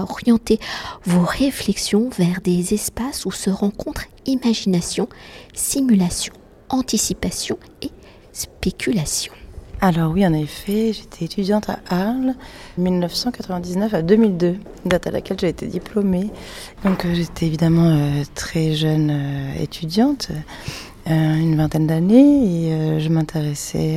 orienter 0.03 0.59
vos 1.05 1.25
réflexions 1.25 2.11
vers 2.17 2.41
des 2.41 2.75
espaces 2.75 3.27
où 3.27 3.31
se 3.31 3.51
rencontrent 3.51 4.07
imagination, 4.27 5.09
simulation, 5.55 6.33
anticipation 6.69 7.59
et 7.83 7.91
spéculation? 8.33 9.33
Alors 9.81 10.11
oui, 10.11 10.27
en 10.27 10.33
effet, 10.33 10.93
j'étais 10.93 11.27
étudiante 11.27 11.71
à 11.71 11.79
Arles, 11.89 12.35
1999 12.79 13.95
à 13.95 14.03
2002, 14.03 14.57
date 14.85 15.07
à 15.07 15.13
laquelle 15.13 15.39
j'ai 15.39 15.49
été 15.49 15.69
diplômée. 15.69 16.31
Donc 16.85 17.05
euh, 17.05 17.15
j'étais 17.15 17.47
évidemment 17.47 17.87
euh, 17.87 18.25
très 18.35 18.75
jeune 18.75 19.11
euh, 19.13 19.63
étudiante, 19.63 20.31
une 21.07 21.57
vingtaine 21.57 21.87
d'années, 21.87 22.67
et 22.67 23.01
je 23.01 23.09
m'intéressais, 23.09 23.97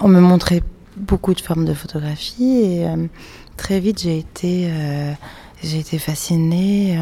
on 0.00 0.08
me 0.08 0.18
montrait 0.18 0.60
beaucoup 0.96 1.34
de 1.34 1.40
formes 1.40 1.64
de 1.64 1.72
photographie, 1.72 2.62
et 2.64 2.86
très 3.56 3.78
vite 3.78 4.00
j'ai 4.02 4.18
été... 4.18 4.68
J'ai 5.62 5.78
été 5.78 5.98
fascinée 5.98 6.98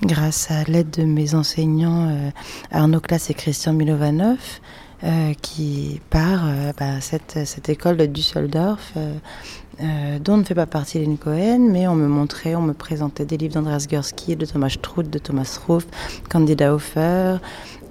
grâce 0.00 0.52
à 0.52 0.62
l'aide 0.62 0.90
de 0.90 1.02
mes 1.02 1.34
enseignants 1.34 2.30
Arnaud 2.70 3.00
Classe 3.00 3.30
et 3.30 3.34
Christian 3.34 3.72
Milovanov, 3.72 4.60
euh, 5.04 5.32
qui 5.42 6.00
part 6.10 6.40
euh, 6.44 6.72
bah, 6.76 7.00
cette, 7.00 7.38
cette, 7.44 7.68
école 7.68 7.96
de 7.96 8.06
Düsseldorf, 8.06 8.94
euh, 8.96 10.18
dont 10.18 10.38
ne 10.38 10.42
fait 10.42 10.56
pas 10.56 10.66
partie 10.66 10.98
Lynn 10.98 11.16
Cohen, 11.16 11.68
mais 11.70 11.86
on 11.86 11.94
me 11.94 12.08
montrait, 12.08 12.56
on 12.56 12.62
me 12.62 12.72
présentait 12.72 13.24
des 13.24 13.36
livres 13.36 13.54
d'Andreas 13.54 13.86
Gursky, 13.88 14.34
de 14.34 14.44
Thomas 14.44 14.70
Struth, 14.70 15.08
de 15.08 15.20
Thomas 15.20 15.60
Ruff, 15.68 15.86
Candida 16.28 16.74
Hofer, 16.74 17.36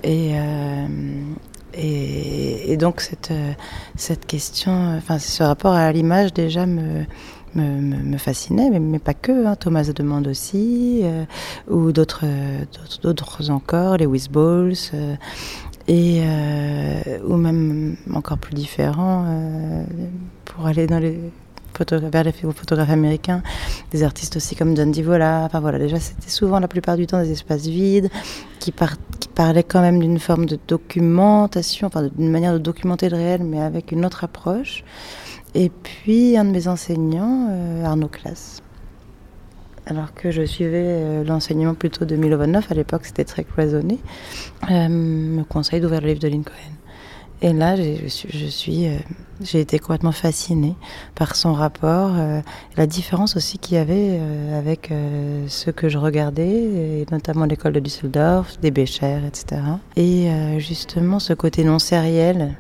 et, 0.04 0.34
et, 1.74 2.76
donc 2.76 3.00
cette, 3.00 3.32
cette 3.96 4.26
question, 4.26 4.98
enfin 4.98 5.18
ce 5.18 5.44
rapport 5.44 5.74
à 5.74 5.90
l'image 5.94 6.34
déjà 6.34 6.66
me, 6.66 7.06
me, 7.56 7.64
me, 7.82 8.18
fascinait, 8.18 8.70
mais, 8.70 8.80
mais, 8.80 9.00
pas 9.00 9.14
que. 9.14 9.48
Hein. 9.48 9.56
Thomas 9.56 9.90
demande 9.96 10.28
aussi, 10.28 11.04
ou 11.70 11.94
d'autres, 11.94 12.26
d'autres 13.02 13.50
encore, 13.50 13.96
les 13.96 14.06
Whizballs 14.06 14.92
et 15.88 16.22
euh, 16.22 17.20
ou 17.26 17.36
même 17.36 17.96
encore 18.14 18.38
plus 18.38 18.54
différent 18.54 19.26
euh, 19.28 19.84
pour 20.46 20.68
aller 20.68 20.86
vers 20.86 21.00
les 21.00 21.32
photographes 21.74 22.90
américains, 22.90 23.42
des 23.92 24.04
artistes 24.04 24.36
aussi 24.38 24.56
comme 24.56 24.76
John 24.76 24.92
Divola. 24.92 25.44
Enfin 25.46 25.60
voilà, 25.60 25.80
déjà 25.80 26.00
c'était 26.00 26.30
souvent 26.30 26.60
la 26.60 26.68
plupart 26.68 26.98
du 26.98 27.08
temps 27.08 27.22
des 27.22 27.32
espaces 27.32 27.68
vides 27.68 28.10
qui, 28.60 28.74
qui 29.20 29.28
parlaient 29.30 29.64
quand 29.64 29.82
même 29.82 30.00
d'une 30.00 30.20
forme 30.20 30.46
de 30.46 30.58
documentation, 30.68 31.88
enfin 31.88 32.10
d'une 32.16 32.32
manière 32.32 32.54
de 32.54 32.60
documenter 32.60 33.10
le 33.10 33.18
réel, 33.18 33.44
mais 33.44 33.62
avec 33.62 33.92
une 33.92 34.06
autre 34.06 34.24
approche. 34.24 34.84
Et 35.56 35.70
puis 35.70 36.38
un 36.38 36.46
de 36.46 36.52
mes 36.52 36.68
enseignants, 36.68 37.48
euh, 37.50 37.86
Arnaud 37.86 38.10
Classe, 38.10 38.62
alors 39.90 40.14
que 40.14 40.32
je 40.32 40.44
suivais 40.44 40.84
euh, 40.86 41.24
l'enseignement 41.24 41.74
plutôt 41.74 42.06
de 42.06 42.16
Milovanov, 42.16 42.66
à 42.70 42.74
l'époque 42.74 43.06
c'était 43.06 43.24
très 43.24 43.44
cloisonné, 43.44 44.00
euh, 44.70 44.88
me 44.90 45.44
conseille 45.44 45.82
d'ouvrir 45.82 46.02
le 46.02 46.08
livre 46.08 46.20
de 46.20 46.28
Lincoln. 46.28 46.54
Et 47.44 47.54
là, 47.54 47.76
je 47.76 48.08
suis, 48.48 48.88
euh, 48.88 48.98
j'ai 49.42 49.62
été 49.62 49.78
complètement 49.78 50.12
fascinée 50.12 50.76
par 51.14 51.36
son 51.36 51.54
rapport, 51.54 52.14
la 52.76 52.88
différence 52.88 53.36
aussi 53.38 53.60
qu'il 53.60 53.76
y 53.76 53.78
avait 53.78 54.20
avec 54.56 54.92
ce 55.48 55.70
que 55.70 55.88
je 55.88 56.00
regardais, 56.00 57.06
notamment 57.12 57.46
l'école 57.46 57.74
de 57.74 57.80
Düsseldorf, 57.80 58.58
des 58.60 58.72
Béchers, 58.72 59.22
etc. 59.28 59.62
Et 59.96 60.30
justement, 60.58 61.20
ce 61.20 61.34
côté 61.34 61.64
non 61.64 61.78
sériel, 61.78 62.56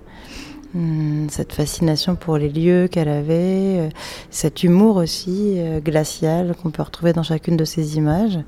cette 1.29 1.53
fascination 1.53 2.15
pour 2.15 2.37
les 2.37 2.49
lieux 2.49 2.87
qu'elle 2.87 3.09
avait, 3.09 3.89
cet 4.29 4.63
humour 4.63 4.97
aussi 4.97 5.59
glacial 5.83 6.55
qu'on 6.61 6.69
peut 6.69 6.83
retrouver 6.83 7.13
dans 7.13 7.23
chacune 7.23 7.57
de 7.57 7.65
ses 7.65 7.97
images. 7.97 8.39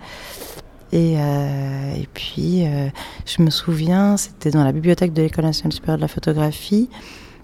Et, 0.91 1.15
euh, 1.17 1.95
et 1.95 2.07
puis, 2.13 2.65
euh, 2.65 2.89
je 3.25 3.43
me 3.43 3.49
souviens, 3.49 4.17
c'était 4.17 4.49
dans 4.49 4.63
la 4.63 4.71
bibliothèque 4.71 5.13
de 5.13 5.21
l'École 5.21 5.45
nationale 5.45 5.73
supérieure 5.73 5.97
de 5.97 6.01
la 6.01 6.07
photographie 6.07 6.89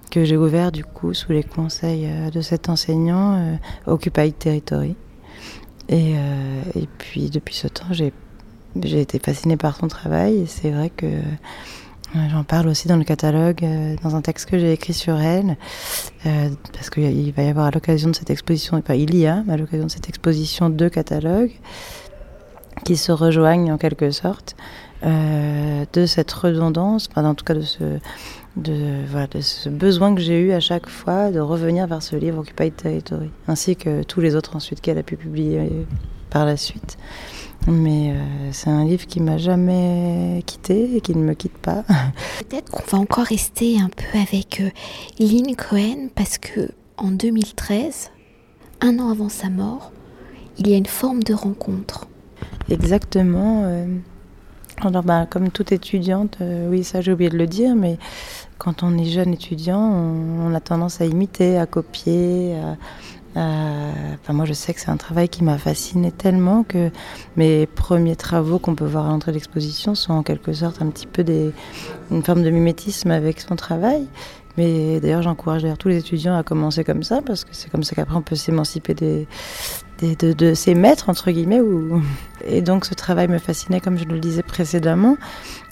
que 0.10 0.24
j'ai 0.24 0.38
ouvert 0.38 0.72
du 0.72 0.84
coup 0.84 1.14
sous 1.14 1.32
les 1.32 1.44
conseils 1.44 2.06
euh, 2.06 2.30
de 2.30 2.42
cet 2.42 2.70
enseignant 2.70 3.36
euh, 3.36 3.56
Occupied 3.86 4.34
Territory. 4.34 4.96
Et, 5.90 6.14
euh, 6.16 6.62
et 6.76 6.88
puis 6.98 7.30
depuis 7.30 7.56
ce 7.56 7.68
temps, 7.68 7.92
j'ai 7.92 8.12
été 9.00 9.20
fascinée 9.20 9.58
par 9.58 9.78
son 9.78 9.88
travail 9.88 10.46
c'est 10.48 10.72
vrai 10.72 10.90
que 10.90 11.06
J'en 12.32 12.44
parle 12.44 12.68
aussi 12.68 12.88
dans 12.88 12.96
le 12.96 13.04
catalogue, 13.04 13.66
dans 14.02 14.16
un 14.16 14.22
texte 14.22 14.50
que 14.50 14.58
j'ai 14.58 14.72
écrit 14.72 14.94
sur 14.94 15.20
elle, 15.20 15.58
euh, 16.26 16.50
parce 16.72 16.90
qu'il 16.90 17.34
va 17.34 17.44
y 17.44 17.50
avoir 17.50 17.66
à 17.66 17.72
l'occasion 17.72 18.10
de 18.10 18.16
cette 18.16 18.30
exposition, 18.30 18.78
enfin 18.78 18.94
il 18.94 19.16
y 19.16 19.28
a 19.28 19.44
à 19.50 19.58
l'occasion 19.58 19.86
de 19.86 19.92
cette 19.92 20.08
exposition 20.08 20.70
deux 20.70 20.90
catalogues 20.90 21.52
qui 22.86 22.96
se 22.96 23.12
rejoignent 23.12 23.72
en 23.74 23.78
quelque 23.78 24.12
sorte 24.12 24.56
euh, 25.04 25.86
de 25.92 26.06
cette 26.06 26.32
redondance, 26.32 27.10
en 27.16 27.36
tout 27.36 27.44
cas 27.44 27.54
de 27.54 27.62
ce, 27.62 27.84
de, 28.56 29.04
ce 29.42 29.68
besoin 29.68 30.16
que 30.16 30.22
j'ai 30.22 30.40
eu 30.40 30.54
à 30.54 30.62
chaque 30.62 30.88
fois 30.88 31.32
de 31.32 31.40
revenir 31.42 31.86
vers 31.88 32.02
ce 32.02 32.16
livre 32.16 32.40
Occupied 32.40 32.72
Territory, 32.72 33.30
ainsi 33.50 33.76
que 33.76 34.04
tous 34.04 34.22
les 34.22 34.36
autres 34.36 34.56
ensuite 34.56 34.80
qu'elle 34.80 34.98
a 34.98 35.04
pu 35.04 35.18
publier 35.18 35.86
par 36.30 36.46
la 36.46 36.56
suite. 36.56 36.98
Mais 37.68 38.12
euh, 38.12 38.52
c'est 38.52 38.70
un 38.70 38.86
livre 38.86 39.08
qui 39.08 39.20
m'a 39.20 39.38
jamais 39.38 40.44
quitté 40.46 40.96
et 40.96 41.02
qui 41.02 41.16
ne 41.16 41.24
me 41.24 41.34
quitte 41.34 41.58
pas. 41.58 41.84
Peut-être 42.50 42.72
qu'on 42.72 42.84
va 42.98 42.98
encore 43.00 43.26
rester 43.26 43.80
un 43.80 43.90
peu 43.90 44.20
avec 44.20 44.62
euh, 44.62 44.70
Lynn 45.20 45.56
Cohen 45.56 46.10
parce 46.14 46.38
que 46.38 46.70
en 46.98 47.12
2013, 47.12 48.12
un 48.82 49.00
an 49.00 49.10
avant 49.10 49.30
sa 49.30 49.50
mort, 49.50 49.92
il 50.58 50.68
y 50.70 50.74
a 50.74 50.78
une 50.78 50.86
forme 50.86 51.24
de 51.24 51.34
rencontre 51.34 52.08
Exactement. 52.70 53.64
Euh, 53.66 53.86
alors, 54.82 55.04
bah, 55.04 55.26
comme 55.30 55.50
toute 55.50 55.72
étudiante, 55.72 56.38
euh, 56.42 56.70
oui, 56.70 56.84
ça 56.84 57.02
j'ai 57.02 57.14
oublié 57.14 57.30
de 57.30 57.38
le 57.38 57.48
dire, 57.48 57.76
mais 57.76 57.98
quand 58.58 58.84
on 58.84 58.98
est 58.98 59.06
jeune 59.06 59.34
étudiant, 59.34 59.82
on, 59.82 60.54
a 60.54 60.60
tendance 60.60 61.02
à 61.02 61.06
imiter, 61.06 61.58
à 61.58 61.66
copier. 61.66 62.56
Enfin, 63.36 64.34
moi, 64.34 64.46
je 64.46 64.54
sais 64.54 64.74
que 64.74 64.80
c'est 64.80 64.90
un 64.90 64.98
travail 64.98 65.28
qui 65.28 65.44
m'a 65.44 65.58
fasciné 65.58 66.12
tellement 66.12 66.64
que 66.64 66.90
mes 67.36 67.66
premiers 67.66 68.16
travaux 68.16 68.60
qu'on 68.60 68.76
peut 68.76 68.86
voir 68.86 69.08
à 69.08 69.10
l'entrée 69.10 69.32
de 69.32 69.36
l'exposition 69.36 69.94
sont 69.94 70.14
en 70.14 70.24
quelque 70.24 70.54
sorte 70.54 70.82
un 70.82 70.88
petit 70.88 71.08
peu 71.08 71.24
des, 71.24 71.52
une 72.12 72.24
forme 72.24 72.44
de 72.44 72.50
mimétisme 72.50 73.12
avec 73.12 73.42
son 73.42 73.56
travail. 73.56 74.08
Mais 74.58 75.02
d'ailleurs, 75.02 75.22
j'encourage 75.22 75.66
tous 75.80 75.90
les 75.90 75.98
étudiants 75.98 76.38
à 76.38 76.44
commencer 76.44 76.84
comme 76.84 77.04
ça, 77.04 77.22
parce 77.22 77.44
que 77.44 77.50
c'est 77.52 77.70
comme 77.70 77.84
ça 77.84 77.94
qu'après 77.94 78.16
on 78.16 78.22
peut 78.22 78.38
s'émanciper 78.38 78.94
de, 78.94 79.26
de, 80.02 80.54
ses 80.54 80.76
maîtres, 80.76 81.10
entre 81.10 81.32
guillemets. 81.32 81.62
Et 82.48 82.62
donc 82.62 82.86
ce 82.86 82.94
travail 82.94 83.28
me 83.28 83.38
fascinait, 83.38 83.82
comme 83.82 83.98
je 83.98 84.06
le 84.06 84.20
disais 84.20 84.44
précédemment. 84.44 85.18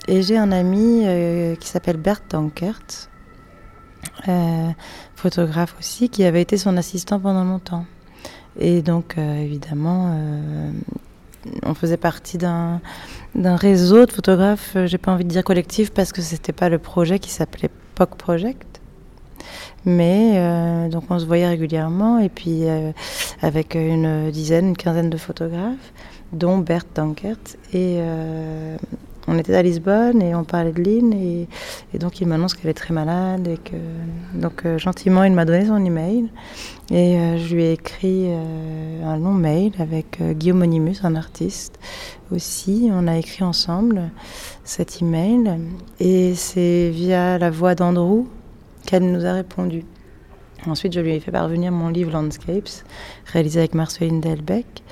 Et 0.06 0.22
j'ai 0.22 0.36
un 0.36 0.52
ami 0.52 1.02
euh, 1.04 1.54
qui 1.56 1.68
s'appelle 1.68 1.96
Bert 1.96 2.20
Dankert, 2.28 3.08
euh, 4.28 4.70
photographe 5.14 5.74
aussi, 5.78 6.08
qui 6.08 6.24
avait 6.24 6.42
été 6.42 6.56
son 6.56 6.76
assistant 6.76 7.20
pendant 7.20 7.44
longtemps. 7.44 7.84
Et 8.58 8.82
donc, 8.82 9.14
euh, 9.18 9.42
évidemment, 9.42 10.12
euh, 10.14 10.70
on 11.64 11.74
faisait 11.74 11.96
partie 11.96 12.38
d'un 12.38 12.80
réseau 13.34 14.06
de 14.06 14.12
photographes, 14.12 14.76
j'ai 14.86 14.98
pas 14.98 15.12
envie 15.12 15.24
de 15.24 15.30
dire 15.30 15.44
collectif 15.44 15.90
parce 15.92 16.12
que 16.12 16.22
c'était 16.22 16.52
pas 16.52 16.68
le 16.68 16.78
projet 16.78 17.18
qui 17.18 17.30
s'appelait 17.30 17.70
POC 17.94 18.16
Project, 18.16 18.80
mais 19.84 20.88
donc 20.88 21.04
on 21.10 21.18
se 21.18 21.26
voyait 21.26 21.46
régulièrement 21.46 22.18
et 22.18 22.30
puis 22.30 22.62
avec 23.42 23.74
une 23.74 24.30
dizaine, 24.30 24.68
une 24.68 24.76
quinzaine 24.76 25.10
de 25.10 25.18
photographes, 25.18 25.92
dont 26.32 26.56
Bert 26.56 26.86
Dankert. 26.94 27.36
Et 27.74 28.00
on 29.26 29.38
était 29.38 29.54
à 29.54 29.62
Lisbonne 29.62 30.20
et 30.22 30.34
on 30.34 30.44
parlait 30.44 30.72
de 30.72 30.82
Lynn 30.82 31.12
et, 31.12 31.48
donc 31.98 32.20
il 32.20 32.28
m'annonce 32.28 32.54
qu'elle 32.54 32.70
est 32.70 32.74
très 32.74 32.92
malade 32.92 33.48
et 33.48 33.56
que 33.56 33.76
donc 34.34 34.66
euh, 34.66 34.78
gentiment 34.78 35.24
il 35.24 35.32
m'a 35.32 35.44
donné 35.44 35.66
son 35.66 35.82
email 35.84 36.28
et 36.90 37.18
euh, 37.18 37.38
je 37.38 37.54
lui 37.54 37.62
ai 37.64 37.72
écrit 37.72 38.26
euh, 38.28 39.04
un 39.04 39.16
long 39.16 39.32
mail 39.32 39.72
avec 39.78 40.20
Guillaume 40.20 40.62
Onimus, 40.62 40.98
un 41.04 41.16
artiste 41.16 41.78
aussi. 42.30 42.90
On 42.92 43.06
a 43.06 43.16
écrit 43.16 43.44
ensemble 43.44 44.10
cet 44.64 45.00
email 45.00 45.58
et 46.00 46.34
c'est 46.34 46.90
via 46.90 47.38
la 47.38 47.50
voix 47.50 47.74
d'Andrew 47.74 48.26
qu'elle 48.86 49.10
nous 49.10 49.24
a 49.24 49.32
répondu. 49.32 49.84
Ensuite, 50.66 50.94
je 50.94 51.00
lui 51.00 51.12
ai 51.12 51.20
fait 51.20 51.30
parvenir 51.30 51.72
mon 51.72 51.88
livre 51.88 52.12
Landscapes, 52.12 52.84
réalisé 53.26 53.60
avec 53.60 53.74
Marceline 53.74 54.20
Delbecq. 54.20 54.82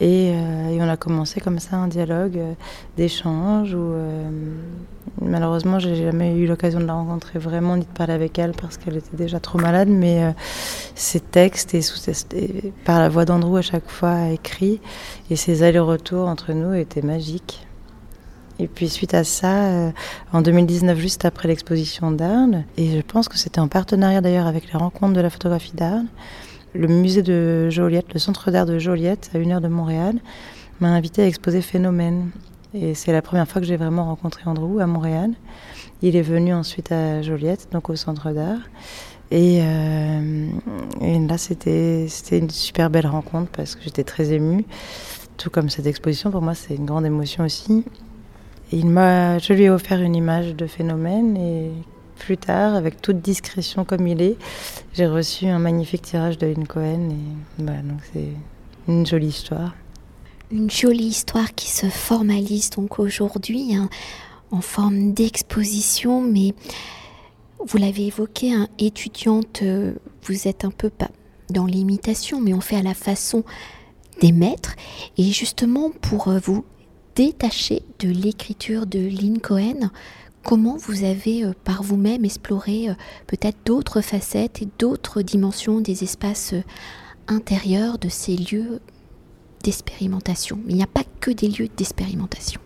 Et, 0.00 0.32
euh, 0.32 0.68
et, 0.68 0.80
on 0.80 0.88
a 0.88 0.96
commencé 0.96 1.40
comme 1.40 1.58
ça 1.58 1.76
un 1.76 1.88
dialogue 1.88 2.38
euh, 2.38 2.52
d'échange 2.96 3.74
où 3.74 3.78
euh, 3.78 4.30
malheureusement 5.20 5.80
j'ai 5.80 5.96
jamais 5.96 6.36
eu 6.36 6.46
l'occasion 6.46 6.78
de 6.78 6.84
la 6.84 6.94
rencontrer 6.94 7.40
vraiment 7.40 7.76
ni 7.76 7.82
de 7.82 7.90
parler 7.90 8.12
avec 8.12 8.38
elle 8.38 8.52
parce 8.52 8.76
qu'elle 8.76 8.96
était 8.96 9.16
déjà 9.16 9.40
trop 9.40 9.58
malade 9.58 9.88
mais 9.88 10.22
euh, 10.22 10.30
ses 10.94 11.18
textes 11.18 11.74
et, 11.74 12.72
par 12.84 13.00
la 13.00 13.08
voix 13.08 13.24
d'Andrew 13.24 13.56
à 13.56 13.62
chaque 13.62 13.90
fois 13.90 14.28
écrit 14.28 14.80
et 15.30 15.36
ses 15.36 15.64
allers-retours 15.64 16.28
entre 16.28 16.52
nous 16.52 16.74
étaient 16.74 17.02
magiques. 17.02 17.66
Et 18.60 18.66
puis 18.66 18.88
suite 18.88 19.14
à 19.14 19.22
ça, 19.22 19.92
en 20.32 20.42
2019, 20.42 20.98
juste 20.98 21.24
après 21.24 21.46
l'exposition 21.46 22.10
d'Arles, 22.10 22.64
et 22.76 22.96
je 22.96 23.00
pense 23.02 23.28
que 23.28 23.38
c'était 23.38 23.60
en 23.60 23.68
partenariat 23.68 24.20
d'ailleurs 24.20 24.48
avec 24.48 24.72
les 24.72 24.76
rencontres 24.76 25.12
de 25.12 25.20
la 25.20 25.30
photographie 25.30 25.76
d'Arles, 25.76 26.06
le 26.78 26.86
musée 26.86 27.22
de 27.22 27.68
Joliette, 27.70 28.14
le 28.14 28.20
centre 28.20 28.52
d'art 28.52 28.64
de 28.64 28.78
Joliette, 28.78 29.30
à 29.34 29.38
une 29.38 29.50
heure 29.50 29.60
de 29.60 29.66
Montréal, 29.66 30.14
m'a 30.80 30.88
invité 30.88 31.22
à 31.22 31.26
exposer 31.26 31.60
Phénomène. 31.60 32.30
Et 32.72 32.94
c'est 32.94 33.12
la 33.12 33.20
première 33.20 33.48
fois 33.48 33.60
que 33.60 33.66
j'ai 33.66 33.76
vraiment 33.76 34.04
rencontré 34.04 34.42
Andrew 34.46 34.78
à 34.78 34.86
Montréal. 34.86 35.32
Il 36.02 36.14
est 36.14 36.22
venu 36.22 36.54
ensuite 36.54 36.92
à 36.92 37.20
Joliette, 37.20 37.68
donc 37.72 37.90
au 37.90 37.96
centre 37.96 38.30
d'art. 38.30 38.60
Et, 39.32 39.58
euh, 39.60 40.50
là, 41.00 41.36
c'était 41.36 42.06
une 42.30 42.50
super 42.50 42.90
belle 42.90 43.08
rencontre 43.08 43.50
parce 43.50 43.74
que 43.74 43.82
j'étais 43.82 44.04
très 44.04 44.32
émue. 44.32 44.64
Tout 45.36 45.50
comme 45.50 45.70
cette 45.70 45.86
exposition, 45.86 46.30
pour 46.30 46.42
moi, 46.42 46.54
c'est 46.54 46.76
une 46.76 46.86
grande 46.86 47.06
émotion 47.06 47.44
aussi. 47.44 47.84
Il 48.70 48.84
je 48.84 49.52
lui 49.52 49.64
ai 49.64 49.70
offert 49.70 50.00
une 50.00 50.14
image 50.14 50.54
de 50.54 50.66
phénomène 50.66 51.36
et 51.36 51.72
plus 52.18 52.36
tard, 52.36 52.74
avec 52.74 53.00
toute 53.00 53.20
discrétion 53.20 53.84
comme 53.84 54.06
il 54.06 54.20
est, 54.20 54.36
j'ai 54.94 55.06
reçu 55.06 55.46
un 55.46 55.58
magnifique 55.58 56.02
tirage 56.02 56.38
de 56.38 56.46
Lynn 56.46 56.66
Cohen 56.66 57.10
et 57.10 57.62
bah, 57.62 57.72
donc 57.82 58.00
c'est 58.12 58.28
une 58.88 59.06
jolie 59.06 59.28
histoire. 59.28 59.74
Une 60.50 60.70
jolie 60.70 61.06
histoire 61.06 61.54
qui 61.54 61.70
se 61.70 61.86
formalise 61.86 62.70
donc 62.70 62.98
aujourd'hui 62.98 63.74
hein, 63.74 63.88
en 64.50 64.60
forme 64.60 65.12
d'exposition, 65.12 66.20
mais 66.20 66.54
vous 67.66 67.78
l'avez 67.78 68.06
évoqué, 68.06 68.52
hein, 68.52 68.68
étudiante, 68.78 69.60
euh, 69.62 69.94
vous 70.22 70.48
êtes 70.48 70.64
un 70.64 70.70
peu 70.70 70.90
pas 70.90 71.10
dans 71.50 71.66
l'imitation, 71.66 72.40
mais 72.40 72.54
on 72.54 72.60
fait 72.60 72.76
à 72.76 72.82
la 72.82 72.94
façon 72.94 73.44
des 74.20 74.32
maîtres. 74.32 74.74
Et 75.16 75.24
justement, 75.24 75.90
pour 75.90 76.28
euh, 76.28 76.38
vous 76.38 76.64
détaché 77.14 77.82
de 77.98 78.08
l'écriture 78.08 78.86
de 78.86 79.00
Lynn 79.00 79.40
Cohen, 79.40 79.90
comment 80.44 80.76
vous 80.76 81.04
avez 81.04 81.44
euh, 81.44 81.52
par 81.64 81.82
vous-même 81.82 82.24
exploré 82.24 82.90
euh, 82.90 82.94
peut-être 83.26 83.58
d'autres 83.64 84.00
facettes 84.00 84.62
et 84.62 84.68
d'autres 84.78 85.22
dimensions 85.22 85.80
des 85.80 86.04
espaces 86.04 86.54
euh, 86.54 86.62
intérieurs 87.28 87.98
de 87.98 88.08
ces 88.08 88.36
lieux 88.36 88.80
d'expérimentation? 89.62 90.58
Il 90.68 90.76
n'y 90.76 90.82
a 90.82 90.86
pas 90.86 91.04
que 91.20 91.30
des 91.30 91.48
lieux 91.48 91.68
d'expérimentation. 91.76 92.60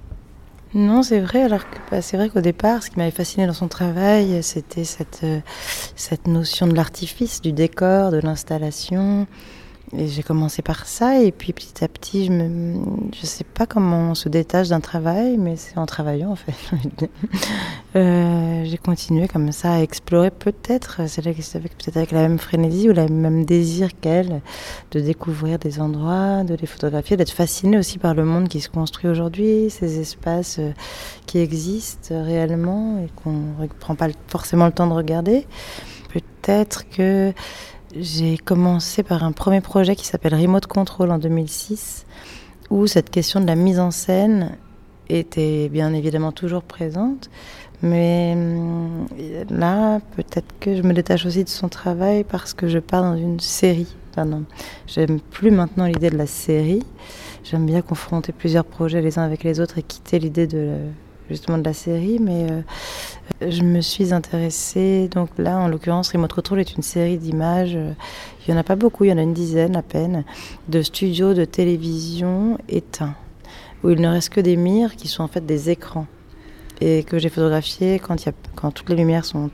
Non, 0.74 1.02
c'est 1.02 1.20
vrai. 1.20 1.42
Alors 1.42 1.62
bah, 1.90 2.00
c'est 2.00 2.16
vrai 2.16 2.30
qu'au 2.30 2.40
départ, 2.40 2.82
ce 2.82 2.90
qui 2.90 2.98
m'avait 2.98 3.10
fasciné 3.10 3.46
dans 3.46 3.52
son 3.52 3.68
travail, 3.68 4.42
c'était 4.42 4.84
cette 4.84 6.26
notion 6.26 6.66
de 6.66 6.74
l'artifice, 6.74 7.42
du 7.42 7.52
décor, 7.52 8.10
de 8.10 8.18
l'installation, 8.18 9.26
et 9.96 10.08
j'ai 10.08 10.22
commencé 10.22 10.62
par 10.62 10.86
ça, 10.86 11.20
et 11.20 11.32
puis 11.32 11.52
petit 11.52 11.84
à 11.84 11.88
petit, 11.88 12.26
je 12.26 12.32
ne 12.32 12.80
je 13.14 13.26
sais 13.26 13.44
pas 13.44 13.66
comment 13.66 14.10
on 14.10 14.14
se 14.14 14.30
détache 14.30 14.68
d'un 14.68 14.80
travail, 14.80 15.36
mais 15.36 15.56
c'est 15.56 15.76
en 15.76 15.84
travaillant 15.84 16.30
en 16.30 16.36
fait. 16.36 16.54
euh, 17.96 18.64
j'ai 18.64 18.78
continué 18.78 19.28
comme 19.28 19.52
ça 19.52 19.74
à 19.74 19.80
explorer 19.80 20.30
peut-être, 20.30 21.02
c'est 21.08 21.22
là 21.22 21.32
peut-être 21.32 21.96
avec 21.96 22.10
la 22.10 22.22
même 22.22 22.38
frénésie 22.38 22.88
ou 22.88 22.94
le 22.94 23.06
même 23.08 23.44
désir 23.44 23.90
qu'elle, 24.00 24.40
de 24.92 25.00
découvrir 25.00 25.58
des 25.58 25.78
endroits, 25.78 26.42
de 26.42 26.54
les 26.54 26.66
photographier, 26.66 27.18
d'être 27.18 27.32
fasciné 27.32 27.76
aussi 27.76 27.98
par 27.98 28.14
le 28.14 28.24
monde 28.24 28.48
qui 28.48 28.62
se 28.62 28.70
construit 28.70 29.10
aujourd'hui, 29.10 29.68
ces 29.68 30.00
espaces 30.00 30.58
euh, 30.58 30.72
qui 31.26 31.38
existent 31.38 32.14
réellement 32.24 32.98
et 32.98 33.08
qu'on 33.22 33.32
ne 33.60 33.66
prend 33.78 33.94
pas 33.94 34.08
forcément 34.28 34.66
le 34.66 34.72
temps 34.72 34.86
de 34.86 34.94
regarder. 34.94 35.46
Peut-être 36.08 36.88
que 36.88 37.32
j'ai 37.94 38.38
commencé 38.38 39.02
par 39.02 39.24
un 39.24 39.32
premier 39.32 39.60
projet 39.60 39.96
qui 39.96 40.06
s'appelle 40.06 40.34
Remote 40.34 40.66
Control 40.66 41.10
en 41.10 41.18
2006, 41.18 42.06
où 42.70 42.86
cette 42.86 43.10
question 43.10 43.40
de 43.40 43.46
la 43.46 43.54
mise 43.54 43.78
en 43.78 43.90
scène 43.90 44.56
était 45.08 45.68
bien 45.68 45.92
évidemment 45.92 46.32
toujours 46.32 46.62
présente. 46.62 47.30
Mais 47.82 48.32
hum, 48.34 49.06
là, 49.50 50.00
peut-être 50.16 50.54
que 50.60 50.76
je 50.76 50.82
me 50.82 50.92
détache 50.92 51.26
aussi 51.26 51.44
de 51.44 51.48
son 51.48 51.68
travail 51.68 52.24
parce 52.24 52.54
que 52.54 52.68
je 52.68 52.78
pars 52.78 53.02
dans 53.02 53.16
une 53.16 53.40
série. 53.40 53.94
J'aime 54.86 55.20
plus 55.20 55.50
maintenant 55.50 55.86
l'idée 55.86 56.10
de 56.10 56.18
la 56.18 56.26
série. 56.26 56.82
J'aime 57.44 57.66
bien 57.66 57.82
confronter 57.82 58.32
plusieurs 58.32 58.64
projets 58.64 59.00
les 59.00 59.18
uns 59.18 59.22
avec 59.22 59.42
les 59.42 59.58
autres 59.58 59.78
et 59.78 59.82
quitter 59.82 60.18
l'idée 60.18 60.46
de 60.46 60.76
justement 61.32 61.58
de 61.58 61.64
la 61.64 61.72
série, 61.72 62.18
mais 62.20 62.46
euh, 62.50 63.50
je 63.50 63.62
me 63.62 63.80
suis 63.80 64.12
intéressée, 64.12 65.08
donc 65.08 65.30
là 65.38 65.58
en 65.58 65.68
l'occurrence 65.68 66.12
Remote 66.12 66.32
Control 66.32 66.60
est 66.60 66.74
une 66.74 66.82
série 66.82 67.18
d'images, 67.18 67.72
il 67.72 68.52
n'y 68.52 68.54
en 68.54 68.60
a 68.60 68.64
pas 68.64 68.76
beaucoup, 68.76 69.04
il 69.04 69.10
y 69.10 69.12
en 69.12 69.18
a 69.18 69.22
une 69.22 69.34
dizaine 69.34 69.76
à 69.76 69.82
peine, 69.82 70.24
de 70.68 70.82
studios 70.82 71.34
de 71.34 71.44
télévision 71.44 72.58
éteints, 72.68 73.14
où 73.82 73.90
il 73.90 74.00
ne 74.00 74.08
reste 74.08 74.30
que 74.30 74.40
des 74.40 74.56
mires 74.56 74.96
qui 74.96 75.08
sont 75.08 75.24
en 75.24 75.28
fait 75.28 75.44
des 75.44 75.70
écrans, 75.70 76.06
et 76.80 77.04
que 77.04 77.18
j'ai 77.18 77.28
photographiés 77.28 77.98
quand, 77.98 78.16
quand 78.54 78.70
toutes 78.70 78.90
les 78.90 78.96
lumières 78.96 79.24
sont 79.24 79.50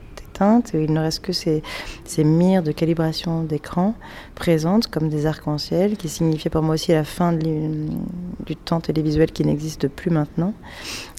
il 0.73 0.93
ne 0.93 0.99
reste 0.99 1.21
que 1.21 1.33
ces, 1.33 1.63
ces 2.05 2.23
mires 2.23 2.63
de 2.63 2.71
calibration 2.71 3.43
d'écran 3.43 3.95
présentes 4.35 4.87
comme 4.87 5.09
des 5.09 5.25
arcs-en-ciel, 5.25 5.97
qui 5.97 6.09
signifiaient 6.09 6.49
pour 6.49 6.61
moi 6.61 6.75
aussi 6.75 6.91
la 6.91 7.03
fin 7.03 7.33
du 7.33 8.55
temps 8.55 8.79
télévisuel 8.79 9.31
qui 9.31 9.43
n'existe 9.45 9.87
plus 9.87 10.11
maintenant. 10.11 10.53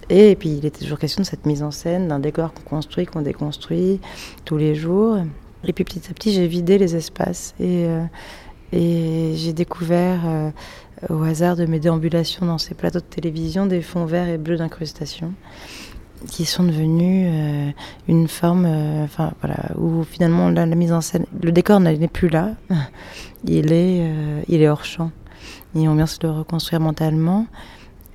Et 0.09 0.35
puis 0.35 0.51
il 0.51 0.67
était 0.67 0.81
toujours 0.81 0.99
question 0.99 1.23
de 1.23 1.27
cette 1.27 1.47
mise 1.47 1.63
en 1.63 1.71
scène, 1.71 2.09
d'un 2.09 2.19
décor 2.19 2.53
qu'on 2.53 2.77
construit, 2.77 3.07
qu'on 3.07 3.23
déconstruit 3.23 4.01
tous 4.45 4.57
les 4.57 4.75
jours. 4.75 5.19
Et 5.65 5.73
puis 5.73 5.85
petit 5.85 6.03
à 6.11 6.15
petit, 6.15 6.33
j'ai 6.33 6.47
vidé 6.47 6.79
les 6.79 6.97
espaces 6.97 7.55
et, 7.61 7.87
euh, 7.87 8.05
j'ai 8.73 9.53
découvert 9.53 10.21
euh, 10.27 10.51
au 11.09 11.23
hasard 11.23 11.57
de 11.57 11.67
mes 11.67 11.79
déambulations 11.79 12.47
dans 12.47 12.59
ces 12.59 12.75
plateaux 12.75 13.01
de 13.01 13.05
télévision 13.05 13.67
des 13.67 13.83
fonds 13.83 14.05
verts 14.05 14.29
et 14.29 14.39
bleus 14.39 14.57
d'incrustation 14.57 15.33
qui 16.27 16.45
sont 16.45 16.65
devenus 16.65 17.29
euh, 17.31 17.71
une 18.09 18.29
forme, 18.29 18.67
enfin 19.05 19.33
voilà, 19.41 19.71
où 19.77 20.05
finalement 20.05 20.51
la, 20.51 20.67
mise 20.67 20.93
en 20.93 21.01
scène, 21.01 21.27
le 21.43 21.53
décor 21.53 21.81
n'est 21.81 22.09
plus 22.09 22.29
là, 22.29 22.51
il 23.45 23.73
est, 23.73 24.13
il 24.49 24.63
est 24.63 24.69
hors 24.69 24.85
champ. 24.85 25.11
Et 25.75 25.89
on 25.89 25.95
vient 25.95 26.07
se 26.07 26.19
le 26.23 26.31
reconstruire 26.31 26.81
mentalement. 26.81 27.47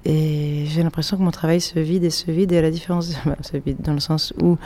Et 0.04 0.66
j'ai 0.68 0.84
l'impression 0.84 1.18
que 1.18 1.24
mon 1.24 1.32
travail 1.32 1.60
se 1.60 1.80
vide 1.80 2.04
et 2.04 2.12
se 2.12 2.30
vide, 2.30 2.52
et 2.52 2.60
à 2.60 2.62
la 2.62 2.72
différence, 2.72 3.10
se 3.42 3.58
vide 3.58 3.78
dans 3.82 3.94
le 3.94 4.00
sens 4.00 4.34
où 4.42 4.58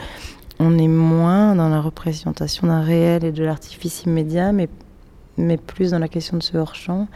on 0.58 0.78
est 0.78 0.88
moins 0.88 1.54
dans 1.54 1.70
la 1.70 1.80
représentation 1.80 2.66
d'un 2.66 2.82
réel 2.82 3.24
et 3.24 3.32
de 3.32 3.42
l'artifice 3.42 4.02
immédiat, 4.04 4.52
mais, 4.52 4.68
mais 5.38 5.56
plus 5.56 5.92
dans 5.92 5.98
la 5.98 6.08
question 6.08 6.36
de 6.36 6.42
ce 6.42 6.58
hors-champ 6.58 7.08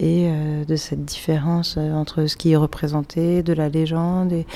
et 0.00 0.28
euh, 0.28 0.64
de 0.64 0.76
cette 0.76 1.04
différence 1.04 1.76
euh, 1.76 1.92
entre 1.92 2.26
ce 2.26 2.36
qui 2.36 2.52
est 2.52 2.56
représenté, 2.56 3.42
de 3.42 3.52
la 3.52 3.68
légende 3.68 4.32
et, 4.32 4.46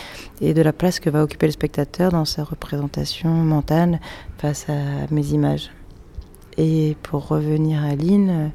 et, 0.41 0.55
de 0.55 0.63
la 0.63 0.73
place 0.73 1.01
que 1.01 1.11
va 1.11 1.23
occuper 1.23 1.47
le 1.47 1.53
spectateur 1.53 2.11
dans 2.11 2.25
sa 2.25 2.45
représentation 2.45 3.29
mentale 3.29 4.01
face 4.39 4.67
à 4.71 4.73
mes 5.11 5.27
images. 5.29 5.71
Et 6.57 6.97
pour 7.03 7.29
revenir 7.29 7.85
à 7.85 7.95
Lynn, 7.95 8.31
euh, 8.31 8.49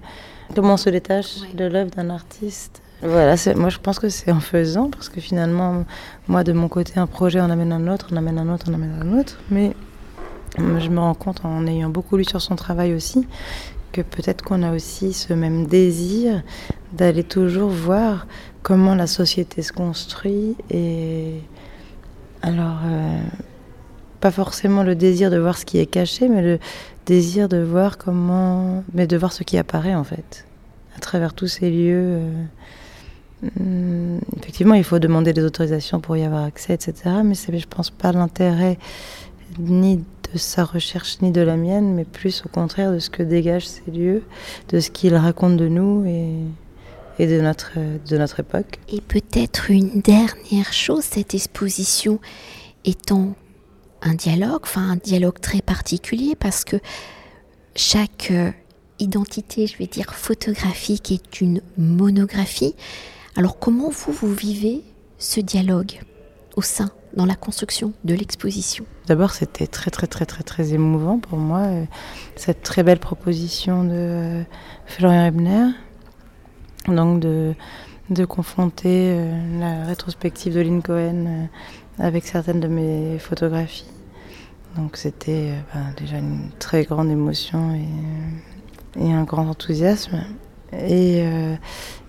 comment 0.55 0.73
on 0.73 0.77
se 0.77 0.89
détache 0.89 1.41
de 1.53 1.65
l'œuvre 1.65 1.91
d'un 1.91 2.09
artiste? 2.09 2.81
Voilà, 3.03 3.35
moi 3.55 3.69
je 3.69 3.77
pense 3.77 3.99
que 3.99 4.09
c'est 4.09 4.31
en 4.31 4.39
faisant, 4.39 4.89
parce 4.89 5.09
que 5.09 5.21
finalement, 5.21 5.85
moi 6.27 6.43
de 6.43 6.53
mon 6.53 6.67
côté, 6.67 6.99
un 6.99 7.07
projet 7.07 7.39
en 7.39 7.51
amène 7.51 7.71
un 7.71 7.87
autre, 7.93 8.07
on 8.11 8.17
amène 8.17 8.39
un 8.39 8.51
autre, 8.51 8.65
on 8.69 8.73
amène 8.73 8.99
un 8.99 9.19
autre, 9.19 9.39
mais 9.51 9.73
je 10.57 10.89
me 10.89 10.99
rends 10.99 11.13
compte 11.13 11.45
en 11.45 11.65
ayant 11.67 11.89
beaucoup 11.89 12.17
lu 12.17 12.25
sur 12.25 12.41
son 12.41 12.55
travail 12.55 12.93
aussi, 12.93 13.25
que 13.91 14.01
peut-être 14.01 14.43
qu'on 14.43 14.63
a 14.63 14.73
aussi 14.73 15.13
ce 15.13 15.33
même 15.33 15.67
désir 15.67 16.43
d'aller 16.93 17.23
toujours 17.23 17.69
voir 17.69 18.27
comment 18.63 18.95
la 18.95 19.07
société 19.07 19.61
se 19.61 19.71
construit 19.71 20.55
et 20.69 21.41
alors 22.41 22.79
euh, 22.85 23.19
pas 24.19 24.31
forcément 24.31 24.83
le 24.83 24.95
désir 24.95 25.31
de 25.31 25.37
voir 25.37 25.57
ce 25.57 25.65
qui 25.65 25.77
est 25.77 25.85
caché, 25.85 26.27
mais 26.27 26.41
le 26.41 26.59
désir 27.05 27.49
de 27.49 27.57
voir 27.57 27.97
comment, 27.97 28.83
mais 28.93 29.07
de 29.07 29.17
voir 29.17 29.33
ce 29.33 29.43
qui 29.43 29.57
apparaît 29.57 29.95
en 29.95 30.03
fait 30.03 30.45
à 30.95 30.99
travers 30.99 31.33
tous 31.33 31.47
ces 31.47 31.69
lieux. 31.69 31.95
Euh, 31.95 32.43
Hum, 33.57 34.19
effectivement, 34.37 34.75
il 34.75 34.83
faut 34.83 34.99
demander 34.99 35.31
des 35.31 35.43
autorisations 35.43 36.01
pour 36.01 36.17
y 36.17 36.23
avoir 36.23 36.43
accès, 36.43 36.73
etc. 36.73 36.93
Mais 37.23 37.35
c'est, 37.35 37.57
je 37.57 37.67
pense, 37.67 37.89
pas 37.89 38.11
l'intérêt 38.11 38.77
ni 39.59 39.97
de 39.97 40.37
sa 40.37 40.63
recherche 40.63 41.17
ni 41.21 41.31
de 41.31 41.41
la 41.41 41.57
mienne, 41.57 41.93
mais 41.93 42.05
plus 42.05 42.43
au 42.45 42.49
contraire 42.49 42.91
de 42.91 42.99
ce 42.99 43.09
que 43.09 43.23
dégagent 43.23 43.67
ces 43.67 43.91
lieux, 43.91 44.23
de 44.69 44.79
ce 44.79 44.89
qu'ils 44.89 45.15
racontent 45.15 45.55
de 45.55 45.67
nous 45.67 46.05
et, 46.05 47.25
de, 47.25 47.41
notre, 47.41 47.73
de 47.77 48.17
notre 48.17 48.39
époque. 48.39 48.79
Et 48.89 49.01
peut-être 49.01 49.71
une 49.71 50.01
dernière 50.01 50.71
chose, 50.71 51.03
cette 51.03 51.33
exposition 51.33 52.19
étant 52.85 53.35
un 54.01 54.13
dialogue, 54.13 54.61
enfin 54.63 54.91
un 54.91 54.95
dialogue 54.95 55.39
très 55.39 55.61
particulier, 55.61 56.35
parce 56.35 56.63
que 56.63 56.77
chaque 57.75 58.29
euh, 58.31 58.51
identité, 58.99 59.67
je 59.67 59.77
vais 59.77 59.87
dire 59.87 60.13
photographique, 60.13 61.11
est 61.11 61.41
une 61.41 61.61
monographie. 61.77 62.75
Alors 63.35 63.59
comment 63.59 63.89
vous, 63.89 64.11
vous 64.13 64.33
vivez 64.33 64.83
ce 65.17 65.39
dialogue 65.41 65.99
au 66.55 66.61
sein, 66.61 66.91
dans 67.19 67.25
la 67.25 67.35
construction 67.35 67.91
de 68.05 68.13
l'exposition 68.13 68.85
D'abord, 69.07 69.31
c'était 69.31 69.67
très 69.67 69.91
très 69.91 70.07
très 70.07 70.25
très 70.25 70.41
très 70.41 70.73
émouvant 70.73 71.19
pour 71.19 71.37
moi, 71.37 71.59
euh, 71.59 71.83
cette 72.37 72.63
très 72.63 72.81
belle 72.81 72.99
proposition 72.99 73.83
de 73.83 73.89
euh, 73.91 74.43
Florian 74.85 75.25
Ebner, 75.25 75.65
donc 76.87 77.19
de, 77.19 77.55
de 78.09 78.23
confronter 78.23 79.11
euh, 79.11 79.59
la 79.59 79.83
rétrospective 79.83 80.53
de 80.53 80.61
Lynn 80.61 80.81
Cohen 80.81 81.49
avec 81.97 82.25
certaines 82.25 82.61
de 82.61 82.69
mes 82.69 83.19
photographies. 83.19 83.91
Donc 84.77 84.95
c'était 84.95 85.55
ben, 85.73 85.93
déjà 85.97 86.19
une 86.19 86.51
très 86.57 86.85
grande 86.85 87.09
émotion 87.09 87.75
et, 88.95 89.11
un 89.11 89.23
grand 89.23 89.45
enthousiasme. 89.49 90.23
Et, 90.71 91.21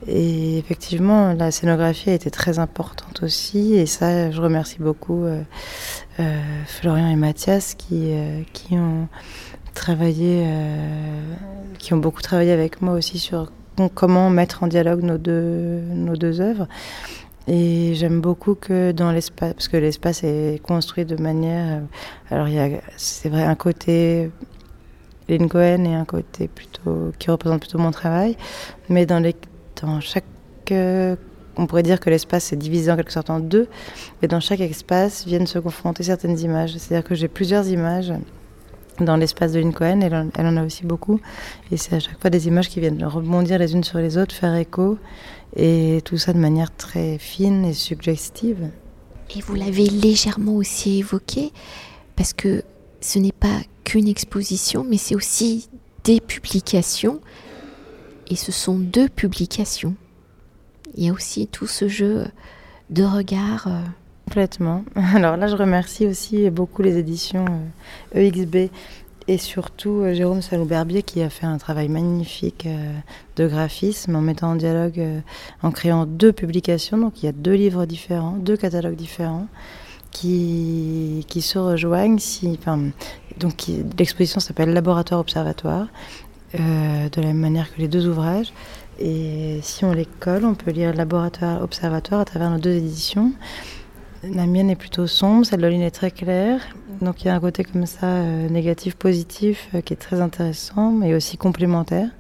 et, 0.07 0.59
effectivement, 0.59 1.33
la 1.35 1.51
scénographie 1.51 2.11
a 2.11 2.15
été 2.15 2.31
très 2.31 2.59
importante 2.59 3.23
aussi. 3.23 3.75
Et 3.75 3.87
ça, 3.87 4.31
je 4.31 4.41
remercie 4.41 4.79
beaucoup 4.79 5.25
euh, 5.25 5.43
euh, 6.19 6.41
Florian 6.67 7.09
et 7.09 7.17
Mathias 7.17 7.75
qui, 7.75 8.13
qui 8.53 8.75
ont 8.75 9.09
travaillé, 9.75 10.47
qui 11.79 11.95
ont 11.95 11.99
beaucoup 11.99 12.23
travaillé 12.23 12.53
avec 12.53 12.83
moi 12.83 12.95
aussi 12.95 13.19
sur 13.19 13.53
comment 13.95 14.29
mettre 14.31 14.63
en 14.63 14.67
dialogue 14.67 15.03
nos 15.03 15.19
deux, 15.19 15.81
nos 15.95 16.17
deux 16.17 16.41
œuvres. 16.41 16.67
Et 17.49 17.95
j'aime 17.95 18.21
beaucoup 18.21 18.55
que 18.55 18.93
dans 18.93 19.11
l'espace, 19.13 19.55
parce 19.55 19.69
que 19.69 19.77
l'espace 19.77 20.23
est 20.25 20.63
construit 20.63 21.05
de 21.05 21.17
manière. 21.17 21.83
Alors, 22.31 22.49
il 22.49 22.55
y 22.55 22.61
a, 22.61 22.69
c'est 22.97 23.29
vrai, 23.29 23.43
un 23.43 23.55
côté 23.55 24.31
Lynn 25.29 25.87
et 25.87 25.95
un 25.95 26.05
côté 26.05 26.49
plutôt 26.49 27.13
qui 27.19 27.31
représente 27.31 27.61
plutôt 27.61 27.79
mon 27.79 27.91
travail. 27.91 28.37
Mais 28.89 29.07
dans, 29.07 29.21
les, 29.21 29.35
dans 29.83 30.01
chaque. 30.01 30.25
Euh, 30.71 31.17
on 31.57 31.67
pourrait 31.67 31.83
dire 31.83 32.01
que 32.01 32.09
l'espace 32.11 32.53
est 32.53 32.57
divisé 32.57 32.91
en 32.91 32.97
quelque 32.97 33.13
sorte 33.13 33.29
en 33.29 33.41
deux, 33.41 33.69
mais 34.23 34.29
dans 34.29 34.41
chaque 34.41 34.61
espace 34.61 35.27
viennent 35.27 35.47
se 35.47 35.59
confronter 35.59 36.05
certaines 36.05 36.39
images. 36.39 36.77
C'est-à-dire 36.77 37.07
que 37.07 37.15
j'ai 37.15 37.29
plusieurs 37.29 37.69
images 37.69 38.13
dans 39.05 39.17
l'espace 39.17 39.53
de 39.53 39.61
Lynn 39.61 39.73
Cohen, 39.73 40.01
elle, 40.01 40.31
elle 40.35 40.47
en 40.47 40.57
a 40.57 40.65
aussi 40.65 40.85
beaucoup, 40.85 41.21
et 41.71 41.77
c'est 41.77 41.97
à 41.97 42.01
chaque 42.01 42.21
fois 42.21 42.31
des 42.31 42.49
images 42.49 42.69
qui 42.69 42.81
viennent 42.81 43.05
rebondir 43.05 43.59
les 43.59 43.73
unes 43.73 43.85
sur 43.85 43.99
les 43.99 44.19
autres, 44.19 44.35
faire 44.35 44.55
écho, 44.55 44.99
et 45.57 46.01
tout 46.05 46.19
ça 46.19 46.33
de 46.33 46.39
manière 46.39 46.75
très 46.75 47.19
fine 47.19 47.65
et 47.65 47.73
suggestive. 47.73 48.71
Et 49.37 49.41
vous 49.41 49.55
l'avez 49.55 49.87
légèrement 49.87 50.57
aussi 50.57 50.99
évoqué, 50.99 51.53
parce 52.17 52.33
que 52.33 52.63
ce 53.01 53.19
n'est 53.19 53.33
pas 53.33 53.61
qu'une 53.85 54.09
exposition, 54.09 54.85
mais 54.89 54.99
c'est 54.99 55.15
aussi 55.15 55.69
des 56.05 56.21
publications. 56.21 57.21
Et 58.31 58.37
ce 58.37 58.53
sont 58.53 58.79
deux 58.79 59.09
publications. 59.09 59.95
Il 60.97 61.05
y 61.05 61.09
a 61.09 61.13
aussi 61.13 61.49
tout 61.49 61.67
ce 61.67 61.89
jeu 61.89 62.27
de 62.89 63.05
regard. 63.05 63.67
Euh, 63.67 63.81
Complètement. 64.27 64.85
Alors 65.15 65.37
là, 65.37 65.49
je 65.49 65.57
remercie 65.57 66.07
aussi 66.07 66.49
beaucoup 66.51 66.83
les 66.83 66.97
éditions 66.97 67.45
EXB 68.15 68.55
euh, 68.55 68.69
et 69.27 69.39
surtout 69.39 70.05
Jérôme 70.13 70.41
Salou-Berbier 70.41 71.03
qui 71.03 71.23
a 71.23 71.31
fait 71.31 71.47
un 71.47 71.59
travail 71.59 71.89
magnifique 71.89 72.67
de 73.37 73.47
graphisme 73.47 74.17
en 74.17 74.21
mettant 74.21 74.53
en 74.53 74.57
dialogue, 74.57 75.01
en 75.63 75.71
créant 75.71 76.07
deux 76.07 76.33
publications. 76.33 76.97
Donc 76.97 77.23
il 77.23 77.27
y 77.27 77.29
a 77.29 77.33
deux 77.33 77.55
livres 77.55 77.87
différents, 77.87 78.33
deux 78.33 78.57
catalogues 78.57 78.97
différents 78.97 79.47
qui, 80.11 81.25
qui 81.29 81.43
se 81.43 81.59
rejoignent. 81.59 82.19
Si, 82.19 82.59
donc 83.39 83.71
l'exposition 83.99 84.41
s'appelle 84.41 84.73
Laboratoire 84.73 85.21
Observatoire, 85.21 85.87
de 86.55 87.21
la 87.21 87.27
même 87.29 87.39
manière 87.39 87.73
que 87.73 87.81
les 87.81 87.89
deux 87.89 88.09
ouvrages. 88.09 88.53
Et 88.99 89.61
si 89.63 89.85
on 89.85 89.93
les 89.93 90.07
colle, 90.07 90.45
on 90.45 90.55
peut 90.55 90.71
lire 90.71 90.95
Laboratoire 90.95 91.63
Observatoire 91.63 92.21
à 92.21 92.25
travers 92.25 92.51
nos 92.51 92.59
deux 92.59 92.75
éditions. 92.75 93.33
La 94.23 94.45
mienne 94.45 94.69
est 94.69 94.77
plutôt 94.77 95.07
sombre, 95.07 95.47
celle 95.47 95.63
de 95.63 95.67
Lynn 95.67 95.81
est 95.81 95.91
très 95.91 96.11
claire. 96.11 96.61
Donc 97.01 97.23
il 97.23 97.29
y 97.29 97.31
a 97.31 97.35
un 97.35 97.41
côté 97.41 97.65
comme 97.65 97.87
ça, 97.87 98.07
euh, 98.07 98.49
négatif, 98.51 98.95
positif, 98.95 99.71
euh, 99.75 99.81
qui 99.81 99.95
est 99.95 99.97
très 99.97 100.21
intéressant, 100.21 100.91
mais 100.91 101.15
aussi 101.15 101.39
complémentaire, 101.39 102.11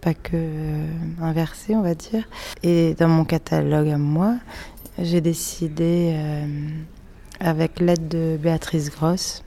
pas 0.00 0.14
que 0.14 0.30
euh, 0.34 0.86
inversé, 1.22 1.76
on 1.76 1.82
va 1.82 1.94
dire. 1.94 2.24
Et 2.64 2.94
dans 2.94 3.06
mon 3.06 3.24
catalogue 3.24 3.88
à 3.88 3.98
moi, 3.98 4.34
j'ai 4.98 5.20
décidé, 5.20 6.16
avec 7.38 7.78
l'aide 7.78 8.08
de 8.08 8.36
Béatrice 8.36 8.90
Gross, 8.90 9.44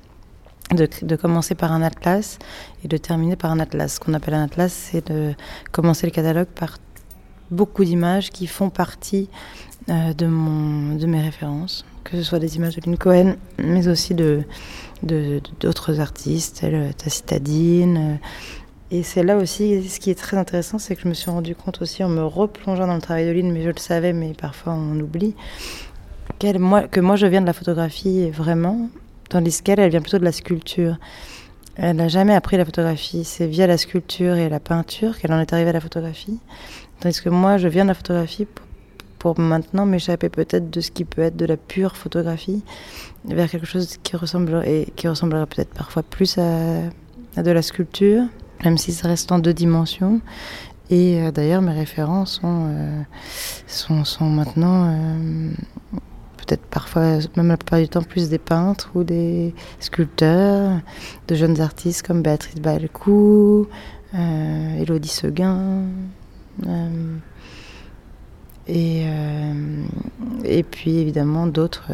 de, 0.74 1.16
commencer 1.16 1.56
par 1.56 1.72
un 1.72 1.82
atlas 1.82 2.40
et 2.84 2.88
de 2.88 2.98
terminer 2.98 3.36
par 3.36 3.52
un 3.52 3.60
atlas. 3.60 3.96
Ce 3.96 4.00
qu'on 4.00 4.14
appelle 4.14 4.34
un 4.34 4.44
atlas, 4.44 4.72
c'est 4.72 5.12
de 5.12 5.34
commencer 5.72 6.08
le 6.08 6.12
catalogue 6.12 6.48
par 6.48 6.78
beaucoup 7.50 7.84
d'images 7.84 8.30
qui 8.30 8.48
font 8.48 8.70
partie 8.70 9.30
euh, 9.90 10.14
de, 10.14 10.28
mon, 10.28 10.96
de 10.96 11.06
mes 11.06 11.22
références, 11.22 11.86
que 12.04 12.16
ce 12.18 12.24
soit 12.24 12.40
des 12.40 12.56
images 12.56 12.76
de 12.76 12.82
Lynn 12.86 12.98
Cohen, 12.98 13.36
mais 13.58 13.88
aussi 13.88 14.14
de, 14.14 14.44
d'autres 15.60 16.00
artistes, 16.00 16.60
tels 16.62 16.94
Tacitadine. 16.96 17.98
Euh. 17.98 18.16
Et 18.94 19.04
c'est 19.04 19.24
là 19.24 19.38
aussi, 19.38 19.88
ce 19.88 20.00
qui 20.00 20.12
est 20.12 20.16
très 20.20 20.38
intéressant, 20.38 20.78
c'est 20.78 20.96
que 20.96 21.02
je 21.02 21.08
me 21.08 21.14
suis 21.14 21.32
rendu 21.32 21.56
compte 21.56 21.82
aussi 21.82 22.04
en 22.04 22.10
me 22.10 22.24
replongeant 22.24 22.88
dans 22.88 22.96
le 22.96 23.02
travail 23.02 23.26
de 23.26 23.32
Lynn, 23.32 23.52
mais 23.52 23.64
je 23.64 23.70
le 23.70 23.78
savais, 23.78 24.12
mais 24.12 24.34
parfois 24.34 24.74
on 24.74 25.00
oublie, 25.00 25.34
moi, 26.60 26.88
que 26.88 27.00
moi 27.00 27.16
je 27.16 27.26
viens 27.28 27.42
de 27.42 27.46
la 27.46 27.54
photographie 27.54 28.30
vraiment, 28.32 28.90
tandis 29.32 29.62
qu'elle, 29.64 29.80
elle 29.80 29.90
vient 29.90 30.02
plutôt 30.02 30.20
de 30.20 30.26
la 30.26 30.34
sculpture. 30.34 30.98
Elle 31.78 31.96
n'a 31.96 32.10
jamais 32.10 32.36
appris 32.36 32.58
la 32.58 32.66
photographie. 32.66 33.24
C'est 33.24 33.48
via 33.48 33.66
la 33.66 33.78
sculpture 33.78 34.36
et 34.36 34.50
la 34.50 34.60
peinture 34.60 35.18
qu'elle 35.18 35.32
en 35.32 35.40
est 35.40 35.54
arrivée 35.54 35.70
à 35.70 35.74
la 35.74 35.80
photographie. 35.80 36.40
Tandis 37.00 37.22
que 37.22 37.30
moi, 37.30 37.58
je 37.58 37.70
viens 37.70 37.84
de 37.84 37.90
la 37.90 37.94
photographie 37.94 38.46
pour, 39.18 39.40
maintenant 39.40 39.86
m'échapper 39.86 40.30
peut-être 40.30 40.70
de 40.70 40.82
ce 40.82 40.92
qui 40.92 41.06
peut 41.06 41.22
être 41.22 41.38
de 41.38 41.46
la 41.46 41.56
pure 41.56 41.96
photographie 41.96 42.64
vers 43.26 43.50
quelque 43.50 43.68
chose 43.68 43.98
qui 44.04 44.18
ressemblerait, 44.18 44.88
qui 44.96 45.08
ressemblerait 45.08 45.46
peut-être 45.46 45.74
parfois 45.74 46.04
plus 46.04 46.38
à, 46.38 46.90
de 47.42 47.52
la 47.52 47.62
sculpture, 47.62 48.24
même 48.66 48.78
si 48.78 48.92
ça 48.92 49.08
reste 49.08 49.32
en 49.32 49.40
deux 49.40 49.54
dimensions. 49.54 50.22
Et 50.90 51.22
euh, 51.22 51.32
d'ailleurs, 51.32 51.62
mes 51.62 51.72
références 51.72 52.42
sont, 52.42 52.68
euh, 52.68 53.02
sont, 53.66 54.04
sont, 54.04 54.26
maintenant 54.26 54.90
euh, 54.90 55.52
peut-être 56.52 56.66
parfois, 56.66 57.20
même 57.38 57.48
la 57.48 57.58
plupart 57.58 57.80
du 57.80 57.88
temps, 57.88 58.02
plus 58.02 58.30
des 58.30 58.38
peintres 58.38 58.92
ou 58.96 59.04
des 59.04 59.54
sculpteurs, 59.80 60.80
de 61.28 61.36
jeunes 61.36 61.62
artistes 61.62 62.06
comme 62.06 62.22
Béatrice 62.22 62.56
Balcou, 62.56 63.68
euh, 64.14 64.82
Elodie 64.82 65.08
Seguin. 65.08 65.84
Euh, 66.68 67.16
et, 68.68 69.04
euh, 69.06 69.84
et 70.44 70.64
puis 70.64 70.98
évidemment 70.98 71.48
d'autres 71.48 71.92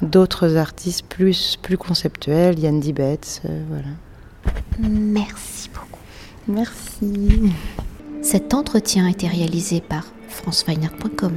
d'autres 0.00 0.56
artistes 0.56 1.04
plus, 1.06 1.56
plus 1.60 1.76
conceptuels, 1.76 2.58
Yann 2.58 2.78
Dibetz, 2.80 3.42
voilà. 3.68 3.88
Merci 4.78 5.68
beaucoup. 5.74 6.00
Merci. 6.46 7.52
Cet 8.22 8.54
entretien 8.54 9.06
a 9.06 9.10
été 9.10 9.26
réalisé 9.26 9.80
par 9.80 10.06
franceweiner.com. 10.28 11.32